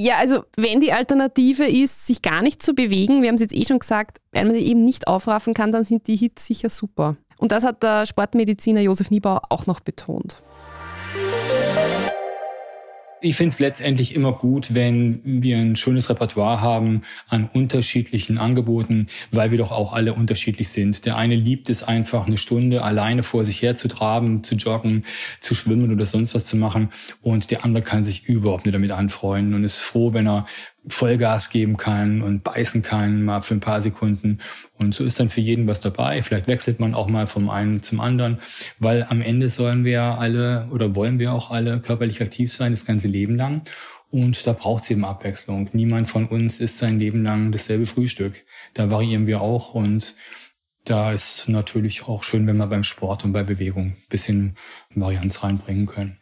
Ja, 0.01 0.19
also 0.19 0.45
wenn 0.57 0.79
die 0.79 0.93
Alternative 0.93 1.65
ist, 1.67 2.07
sich 2.07 2.23
gar 2.23 2.41
nicht 2.41 2.63
zu 2.63 2.73
bewegen, 2.73 3.21
wir 3.21 3.29
haben 3.31 3.35
es 3.35 3.41
jetzt 3.41 3.55
eh 3.55 3.65
schon 3.65 3.81
gesagt, 3.81 4.19
weil 4.31 4.45
man 4.45 4.55
sich 4.55 4.65
eben 4.65 4.85
nicht 4.85 5.09
aufraffen 5.09 5.55
kann, 5.55 5.73
dann 5.73 5.83
sind 5.83 6.07
die 6.07 6.15
Hits 6.15 6.47
sicher 6.47 6.71
super. 6.71 7.17
Und 7.39 7.53
das 7.53 7.65
hat 7.65 7.83
der 7.83 8.05
Sportmediziner 8.05 8.81
Josef 8.81 9.11
Niebauer 9.11 9.43
auch 9.49 9.67
noch 9.67 9.81
betont. 9.81 10.37
Ich 13.21 13.35
finde 13.35 13.53
es 13.53 13.59
letztendlich 13.59 14.15
immer 14.15 14.33
gut, 14.33 14.75
wenn 14.75 15.21
wir 15.25 15.59
ein 15.59 15.75
schönes 15.75 16.09
Repertoire 16.09 16.61
haben 16.61 17.03
an 17.27 17.51
unterschiedlichen 17.53 18.39
Angeboten, 18.39 19.09
weil 19.33 19.51
wir 19.51 19.59
doch 19.59 19.73
auch 19.73 19.93
alle 19.93 20.15
unterschiedlich 20.15 20.69
sind. 20.69 21.05
Der 21.05 21.17
eine 21.17 21.35
liebt 21.35 21.69
es 21.69 21.83
einfach, 21.83 22.29
eine 22.29 22.39
Stunde 22.39 22.85
alleine 22.85 23.25
vor 23.25 23.43
sich 23.43 23.61
her 23.61 23.75
zu 23.75 23.89
traben, 23.89 24.45
zu 24.45 24.55
joggen, 24.55 25.05
zu 25.41 25.57
schwimmen 25.57 25.93
oder 25.93 26.07
sonst 26.07 26.37
was 26.37 26.47
zu 26.47 26.57
machen. 26.57 26.91
Und 27.21 27.51
der 27.51 27.65
andere 27.65 27.83
kann 27.83 28.05
sich 28.05 28.29
überhaupt 28.29 28.67
nicht 28.67 28.75
damit 28.75 28.93
anfreunden 28.93 29.55
und 29.55 29.65
ist 29.65 29.79
froh, 29.79 30.13
wenn 30.13 30.29
er 30.29 30.47
Vollgas 30.89 31.51
geben 31.51 31.77
kann 31.77 32.23
und 32.23 32.45
beißen 32.45 32.83
kann, 32.83 33.25
mal 33.25 33.43
für 33.43 33.55
ein 33.55 33.61
paar 33.61 33.83
Sekunden. 33.83 34.39
Und 34.75 34.95
so 34.95 35.05
ist 35.05 35.21
dann 35.21 35.31
für 35.31 35.41
jeden 35.41 35.67
was 35.67 35.81
dabei. 35.81 36.23
Vielleicht 36.23 36.47
wechselt 36.47 36.81
man 36.81 36.95
auch 36.95 37.09
mal 37.09 37.27
vom 37.27 37.51
einen 37.51 37.83
zum 37.83 38.01
anderen, 38.01 38.39
weil 38.79 39.05
am 39.09 39.21
Ende 39.21 39.49
sollen 39.49 39.85
wir 39.85 40.03
alle 40.03 40.69
oder 40.71 40.95
wollen 40.95 41.19
wir 41.19 41.33
auch 41.33 41.51
alle 41.51 41.81
körperlich 41.81 42.23
aktiv 42.23 42.53
sein, 42.53 42.73
das 42.73 42.87
ganze 42.87 43.09
Leben 43.09 43.37
lang. 43.37 43.63
Und 44.11 44.47
da 44.47 44.53
braucht 44.53 44.85
es 44.85 44.91
eben 44.91 45.05
Abwechslung. 45.05 45.69
Niemand 45.73 46.09
von 46.09 46.27
uns 46.27 46.61
isst 46.61 46.79
sein 46.79 46.99
Leben 46.99 47.23
lang 47.23 47.53
dasselbe 47.53 47.87
Frühstück. 47.87 48.45
Da 48.75 48.91
variieren 48.91 49.27
wir 49.27 49.41
auch 49.41 49.75
und 49.75 50.15
da 50.85 51.13
ist 51.13 51.45
natürlich 51.49 52.05
auch 52.05 52.23
schön, 52.23 52.47
wenn 52.47 52.57
wir 52.57 52.67
beim 52.67 52.85
Sport 52.85 53.25
und 53.25 53.33
bei 53.33 53.43
Bewegung 53.43 53.89
ein 53.89 53.97
bisschen 54.09 54.57
Varianz 54.95 55.43
reinbringen 55.43 55.85
können. 55.85 56.19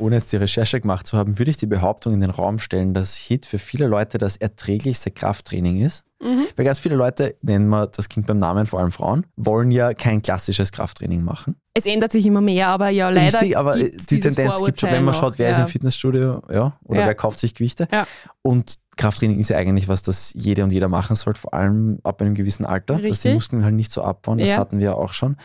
Ohne 0.00 0.16
jetzt 0.16 0.32
die 0.32 0.36
Recherche 0.36 0.80
gemacht 0.80 1.06
zu 1.06 1.16
haben, 1.16 1.38
würde 1.38 1.50
ich 1.50 1.56
die 1.58 1.66
Behauptung 1.66 2.14
in 2.14 2.20
den 2.20 2.30
Raum 2.30 2.58
stellen, 2.58 2.94
dass 2.94 3.14
HIT 3.16 3.46
für 3.46 3.58
viele 3.58 3.86
Leute 3.86 4.18
das 4.18 4.36
erträglichste 4.36 5.10
Krafttraining 5.10 5.80
ist. 5.82 6.04
Weil 6.56 6.66
ganz 6.66 6.78
viele 6.78 6.96
Leute, 6.96 7.34
nennen 7.40 7.68
wir 7.70 7.86
das 7.86 8.10
Kind 8.10 8.26
beim 8.26 8.38
Namen, 8.38 8.66
vor 8.66 8.80
allem 8.80 8.92
Frauen, 8.92 9.24
wollen 9.36 9.70
ja 9.70 9.94
kein 9.94 10.20
klassisches 10.20 10.70
Krafttraining 10.70 11.22
machen. 11.24 11.56
Es 11.72 11.86
ändert 11.86 12.12
sich 12.12 12.26
immer 12.26 12.42
mehr, 12.42 12.68
aber 12.68 12.90
ja, 12.90 13.08
leider. 13.08 13.40
Richtig, 13.40 13.56
aber 13.56 13.74
die 13.78 14.20
Tendenz 14.20 14.62
gibt 14.62 14.80
schon, 14.82 14.90
wenn 14.90 15.02
man 15.04 15.14
schaut, 15.14 15.38
wer 15.38 15.48
ist 15.50 15.56
noch. 15.56 15.64
im 15.64 15.70
Fitnessstudio, 15.70 16.42
ja, 16.52 16.76
oder 16.84 17.00
Ja. 17.00 17.06
wer 17.06 17.14
kauft 17.14 17.38
sich 17.40 17.54
Gewichte. 17.54 17.88
Ja. 17.90 18.06
Und 18.42 18.74
Krafttraining 18.98 19.38
ist 19.38 19.48
ja 19.48 19.56
eigentlich 19.56 19.88
was, 19.88 20.02
das 20.02 20.34
jede 20.34 20.62
und 20.62 20.72
jeder 20.72 20.88
machen 20.88 21.16
sollte, 21.16 21.40
vor 21.40 21.54
allem 21.54 22.00
ab 22.02 22.20
einem 22.20 22.34
gewissen 22.34 22.66
Alter, 22.66 22.94
dass 22.94 23.02
die 23.02 23.08
Richtig. 23.08 23.32
Muskeln 23.34 23.64
halt 23.64 23.74
nicht 23.74 23.90
so 23.90 24.02
abbauen, 24.02 24.36
das 24.36 24.50
Ja. 24.50 24.56
hatten 24.58 24.78
wir 24.78 24.84
ja 24.86 24.94
auch 24.94 25.14
schon. 25.14 25.36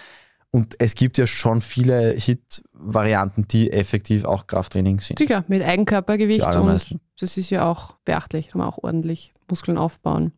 Und 0.56 0.76
es 0.80 0.96
gibt 0.96 1.18
ja 1.18 1.28
schon 1.28 1.60
viele 1.60 2.12
Hit-Varianten, 2.12 3.46
die 3.46 3.74
effektiv 3.74 4.24
auch 4.24 4.48
Krafttraining 4.48 5.02
sind. 5.02 5.20
Sicher, 5.20 5.44
mit 5.50 5.62
Eigenkörpergewicht 5.62 6.48
und 6.56 7.00
das 7.20 7.38
ist 7.38 7.50
ja 7.50 7.70
auch 7.70 7.98
beachtlich, 8.06 8.48
kann 8.48 8.60
man 8.60 8.70
auch 8.70 8.78
ordentlich 8.82 9.34
Muskeln 9.50 9.78
aufbauen. 9.78 10.32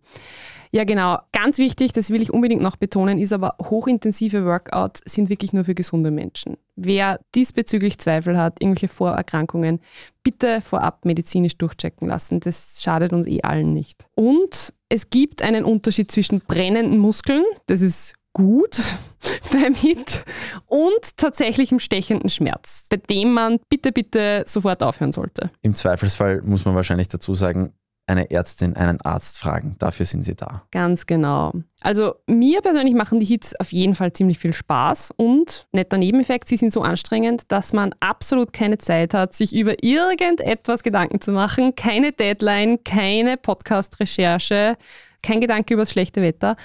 Ja, 0.72 0.86
genau. 0.86 1.20
Ganz 1.34 1.60
wichtig, 1.60 1.94
das 1.94 2.10
will 2.10 2.24
ich 2.24 2.34
unbedingt 2.34 2.64
noch 2.64 2.78
betonen, 2.78 3.20
ist 3.20 3.32
aber 3.32 3.58
hochintensive 3.62 4.44
Workouts 4.44 5.02
sind 5.06 5.30
wirklich 5.30 5.54
nur 5.54 5.66
für 5.66 5.76
gesunde 5.76 6.10
Menschen. 6.10 6.58
Wer 6.76 7.20
diesbezüglich 7.36 8.00
Zweifel 8.00 8.40
hat, 8.40 8.60
irgendwelche 8.60 8.88
Vorerkrankungen, 8.88 9.82
bitte 10.24 10.62
vorab 10.62 11.06
medizinisch 11.06 11.60
durchchecken 11.60 12.08
lassen. 12.08 12.40
Das 12.40 12.82
schadet 12.82 13.14
uns 13.14 13.28
eh 13.28 13.44
allen 13.44 13.76
nicht. 13.76 14.08
Und 14.16 14.74
es 14.90 15.12
gibt 15.12 15.44
einen 15.44 15.64
Unterschied 15.64 16.12
zwischen 16.12 16.42
brennenden 16.42 16.98
Muskeln, 16.98 17.44
das 17.68 17.82
ist 17.82 18.16
gut 18.38 18.80
beim 19.52 19.74
Hit, 19.74 20.24
und 20.68 21.18
tatsächlichem 21.18 21.80
stechenden 21.80 22.30
Schmerz, 22.30 22.88
bei 22.90 22.98
dem 22.98 23.34
man 23.34 23.58
bitte, 23.70 23.92
bitte 23.92 24.44
sofort 24.46 24.84
aufhören 24.84 25.12
sollte. 25.12 25.50
Im 25.62 25.76
Zweifelsfall 25.76 26.42
muss 26.44 26.66
man 26.66 26.76
wahrscheinlich 26.76 27.08
dazu 27.08 27.36
sagen, 27.36 27.74
eine 28.10 28.32
Ärztin, 28.32 28.78
einen 28.78 29.02
Arzt 29.02 29.38
fragen. 29.38 29.76
Dafür 29.80 30.06
sind 30.06 30.24
sie 30.24 30.36
da. 30.36 30.64
Ganz 30.72 31.06
genau. 31.06 31.52
Also 31.82 32.16
mir 32.26 32.62
persönlich 32.62 32.96
machen 32.96 33.20
die 33.20 33.26
Hits 33.26 33.54
auf 33.60 33.74
jeden 33.74 33.96
Fall 33.96 34.14
ziemlich 34.14 34.40
viel 34.40 34.54
Spaß 34.54 35.14
und 35.18 35.68
netter 35.74 35.98
Nebeneffekt, 35.98 36.48
sie 36.48 36.56
sind 36.56 36.72
so 36.72 36.82
anstrengend, 36.82 37.52
dass 37.52 37.74
man 37.74 37.94
absolut 38.00 38.54
keine 38.54 38.78
Zeit 38.78 39.14
hat, 39.14 39.34
sich 39.34 39.54
über 39.54 39.84
irgendetwas 39.84 40.84
Gedanken 40.84 41.20
zu 41.20 41.34
machen. 41.34 41.76
Keine 41.76 42.14
Deadline, 42.14 42.82
keine 42.86 43.36
Podcast-Recherche, 43.36 44.78
kein 45.22 45.42
Gedanke 45.42 45.74
über 45.74 45.82
das 45.82 45.92
schlechte 45.92 46.22
Wetter. 46.22 46.56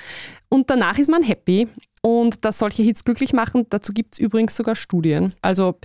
Und 0.53 0.69
danach 0.69 0.99
ist 0.99 1.11
man 1.11 1.23
happy. 1.23 1.67
und 2.03 2.45
dass 2.45 2.59
solche 2.59 2.83
Hits 2.83 3.05
glücklich 3.05 3.33
machen. 3.33 3.65
Dazu 3.71 3.93
gibt 3.93 4.15
es 4.15 4.19
übrigens 4.19 4.55
sogar 4.55 4.75
Studien. 4.75 5.33
Also 5.41 5.79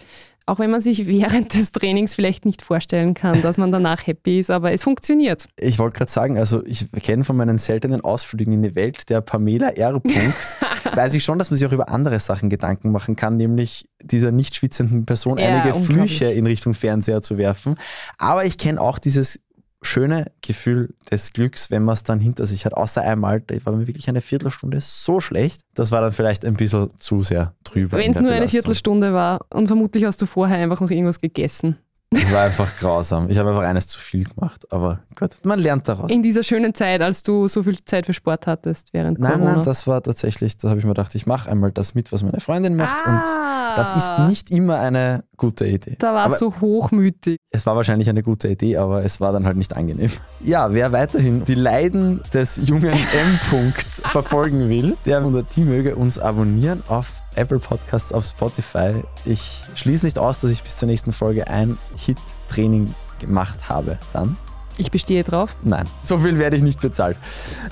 auch 0.46 0.60
wenn 0.60 0.72
man 0.72 0.82
sich 0.82 1.06
während 1.06 1.54
des 1.54 1.72
Trainings 1.72 2.16
vielleicht 2.16 2.44
nicht 2.44 2.62
vorstellen 2.62 3.14
kann, 3.14 3.42
dass 3.42 3.58
man 3.58 3.72
danach 3.72 4.08
happy 4.08 4.40
ist, 4.40 4.50
aber 4.50 4.72
es 4.74 4.84
funktioniert. 4.84 5.48
Ich 5.60 5.78
wollte 5.78 5.98
gerade 5.98 6.12
sagen, 6.12 6.38
also 6.38 6.66
ich 6.66 6.92
kenne 7.04 7.24
von 7.24 7.38
meinen 7.38 7.58
seltenen 7.58 8.02
Ausflügen 8.02 8.54
in 8.54 8.64
die 8.64 8.76
Welt 8.76 9.10
der 9.10 9.22
Pamela 9.22 9.70
R. 9.70 10.02
weiß 10.94 11.14
ich 11.14 11.24
schon, 11.24 11.38
dass 11.38 11.52
man 11.52 11.58
sich 11.60 11.68
auch 11.68 11.74
über 11.74 11.90
andere 11.90 12.20
Sachen 12.20 12.50
Gedanken 12.50 12.92
machen 12.92 13.16
kann, 13.16 13.38
nämlich 13.38 13.88
dieser 14.02 14.32
nicht 14.32 14.56
schwitzenden 14.56 15.06
Person 15.06 15.38
Ja, 15.38 15.62
einige. 15.64 15.80
Flüche 15.80 16.26
in 16.26 16.46
Richtung 16.46 16.74
Fernseher 16.74 17.22
zu 17.22 17.38
werfen. 17.38 17.76
Aber 18.18 18.46
ich 18.46 18.58
kenne 18.58 18.82
auch 18.82 19.00
dieses 19.00 19.40
schöne 19.82 20.32
Gefühl 20.42 20.94
des 21.12 21.34
Glücks, 21.34 21.70
wenn 21.72 21.84
man 21.84 21.94
es 21.94 22.04
dann 22.04 22.20
hinter 22.20 22.46
sich 22.46 22.66
hat. 22.66 22.74
Außer 22.74 23.02
einmal, 23.02 23.42
da 23.42 23.56
war 23.66 23.74
mir 23.74 23.88
wirklich 23.88 24.10
eine 24.10 24.22
Viertelstunde 24.22 24.80
so 24.82 25.20
schlecht. 25.20 25.62
Das 25.74 25.92
war 25.92 26.02
dann 26.02 26.12
vielleicht 26.12 26.46
ein 26.46 26.56
bisschen 26.56 26.90
zu 26.98 27.22
sehr 27.22 27.54
drüber. 27.64 27.98
Wenn 27.98 28.12
es 28.12 28.18
nur 28.18 28.30
eine 28.30 28.40
Belastung. 28.40 28.60
Viertelstunde 28.62 29.14
war 29.14 29.46
und 29.54 29.68
vermutlich 29.68 30.06
hast 30.06 30.22
du 30.22 30.26
vorher 30.26 30.58
einfach 30.58 30.82
noch 30.82 30.90
irgendwas 30.90 31.22
gegessen. 31.22 31.78
Das 32.10 32.32
war 32.32 32.44
einfach 32.44 32.74
grausam. 32.78 33.30
Ich 33.30 33.38
habe 33.38 33.50
einfach 33.50 33.64
eines 33.64 33.88
zu 33.88 34.00
viel 34.00 34.24
gemacht. 34.24 34.72
Aber 34.72 35.02
gut, 35.20 35.32
man 35.44 35.60
lernt 35.60 35.90
daraus. 35.90 36.10
In 36.10 36.24
dieser 36.24 36.42
schönen 36.42 36.74
Zeit, 36.74 37.02
als 37.02 37.22
du 37.22 37.50
so 37.50 37.64
viel 37.64 37.84
Zeit 37.84 38.06
für 38.06 38.14
Sport 38.14 38.48
hattest 38.48 38.94
während 38.94 39.20
Nein, 39.20 39.34
Corona. 39.34 39.56
nein, 39.56 39.64
das 39.66 39.88
war 39.88 40.02
tatsächlich, 40.02 40.58
da 40.58 40.70
habe 40.70 40.80
ich 40.80 40.86
mir 40.86 40.92
gedacht, 40.92 41.14
ich 41.16 41.26
mache 41.26 41.52
einmal 41.52 41.74
das 41.74 41.96
mit, 41.96 42.14
was 42.14 42.24
meine 42.24 42.40
Freundin 42.40 42.78
macht. 42.78 43.06
Ah. 43.06 43.12
Und 43.12 43.78
das 43.78 43.98
ist 43.98 44.30
nicht 44.30 44.52
immer 44.52 44.80
eine 44.80 45.26
gute 45.38 45.66
Idee. 45.68 45.96
da 46.00 46.14
war 46.14 46.28
es 46.28 46.40
so 46.40 46.54
hochmütig. 46.60 47.38
es 47.52 47.66
war 47.66 47.76
wahrscheinlich 47.76 48.10
eine 48.10 48.24
gute 48.24 48.48
Idee, 48.50 48.78
aber 48.78 49.04
es 49.04 49.22
war 49.22 49.32
dann 49.32 49.46
halt 49.46 49.58
nicht 49.58 49.76
angenehm. 49.76 50.12
Ja, 50.44 50.74
wer 50.74 50.92
weiterhin 50.92 51.46
die 51.46 51.56
Leiden 51.56 52.22
des 52.34 52.58
jungen 52.58 52.92
M. 52.94 53.74
verfolgen 54.04 54.68
will, 54.70 54.98
der 55.06 55.26
oder 55.26 55.44
die 55.44 55.62
möge 55.62 55.96
uns 55.96 56.20
abonnieren 56.20 56.84
auf 56.88 57.22
Apple 57.36 57.60
Podcasts, 57.60 58.12
auf 58.12 58.26
Spotify. 58.26 58.94
Ich 59.26 59.62
schließe 59.76 60.06
nicht 60.06 60.18
aus, 60.20 60.42
dass 60.42 60.52
ich 60.52 60.64
bis 60.64 60.78
zur 60.78 60.88
nächsten 60.88 61.14
Folge 61.14 61.48
ein 61.48 61.78
Hit-Training 61.96 62.94
gemacht 63.20 63.70
habe. 63.70 63.98
Dann 64.14 64.38
Ich 64.80 64.92
bestehe 64.92 65.24
drauf. 65.24 65.56
Nein, 65.64 65.86
so 66.04 66.20
viel 66.20 66.38
werde 66.38 66.56
ich 66.56 66.62
nicht 66.62 66.80
bezahlt. 66.82 67.18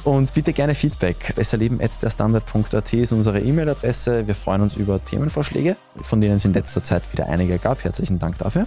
Und 0.04 0.34
bitte 0.34 0.54
gerne 0.54 0.74
Feedback. 0.74 1.34
Besserleben.derstandard.at 1.36 2.94
ist 2.94 3.14
unsere 3.14 3.40
E-Mail-Adresse. 3.42 4.26
Wir 4.26 4.34
freuen 4.34 4.62
uns 4.62 4.76
über 4.76 5.04
Themenvorschläge, 5.04 5.78
von 6.02 6.20
denen 6.20 6.38
es 6.38 6.46
in 6.46 6.54
letzter 6.54 6.84
Zeit 6.84 7.04
wieder 7.12 7.28
einige 7.28 7.60
gab. 7.60 7.84
Herzlichen 7.84 8.18
Dank 8.18 8.40
dafür. 8.40 8.66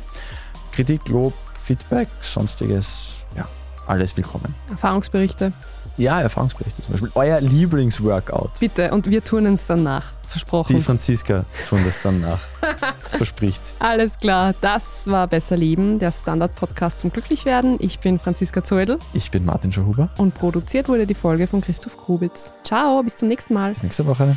Kritik, 0.70 1.08
Lob, 1.08 1.34
Feedback, 1.60 2.08
sonstiges, 2.20 3.26
ja, 3.36 3.48
alles 3.88 4.16
willkommen. 4.16 4.54
Erfahrungsberichte. 4.70 5.52
Ja, 5.96 6.20
Erfahrungsberichte 6.20 6.82
zum 6.82 6.92
Beispiel. 6.92 7.10
Euer 7.14 7.40
Lieblingsworkout. 7.40 8.50
Bitte. 8.60 8.92
Und 8.92 9.10
wir 9.10 9.24
tun 9.24 9.46
es 9.46 9.66
dann 9.66 9.82
nach. 9.82 10.12
Versprochen. 10.28 10.76
Die 10.76 10.82
Franziska 10.82 11.44
tun 11.68 11.80
das 11.84 12.02
dann 12.02 12.20
nach. 12.20 12.38
Verspricht's. 13.16 13.74
Alles 13.78 14.18
klar. 14.18 14.54
Das 14.60 15.06
war 15.08 15.26
Besser 15.26 15.56
Leben, 15.56 15.98
der 15.98 16.12
Standard-Podcast 16.12 16.98
zum 16.98 17.10
Glücklichwerden. 17.10 17.76
Ich 17.80 17.98
bin 18.00 18.18
Franziska 18.18 18.62
Zeudel 18.62 18.98
Ich 19.14 19.30
bin 19.30 19.44
Martin 19.46 19.72
Schauhuber. 19.72 20.10
und 20.18 20.34
produziert 20.34 20.88
wurde 20.88 21.06
die 21.06 21.14
Folge 21.14 21.46
von 21.46 21.62
Christoph 21.62 21.96
Grubitz. 21.96 22.52
Ciao, 22.62 23.02
bis 23.02 23.16
zum 23.16 23.28
nächsten 23.28 23.54
Mal. 23.54 23.70
Bis 23.72 23.82
nächste 23.82 24.06
Woche. 24.06 24.36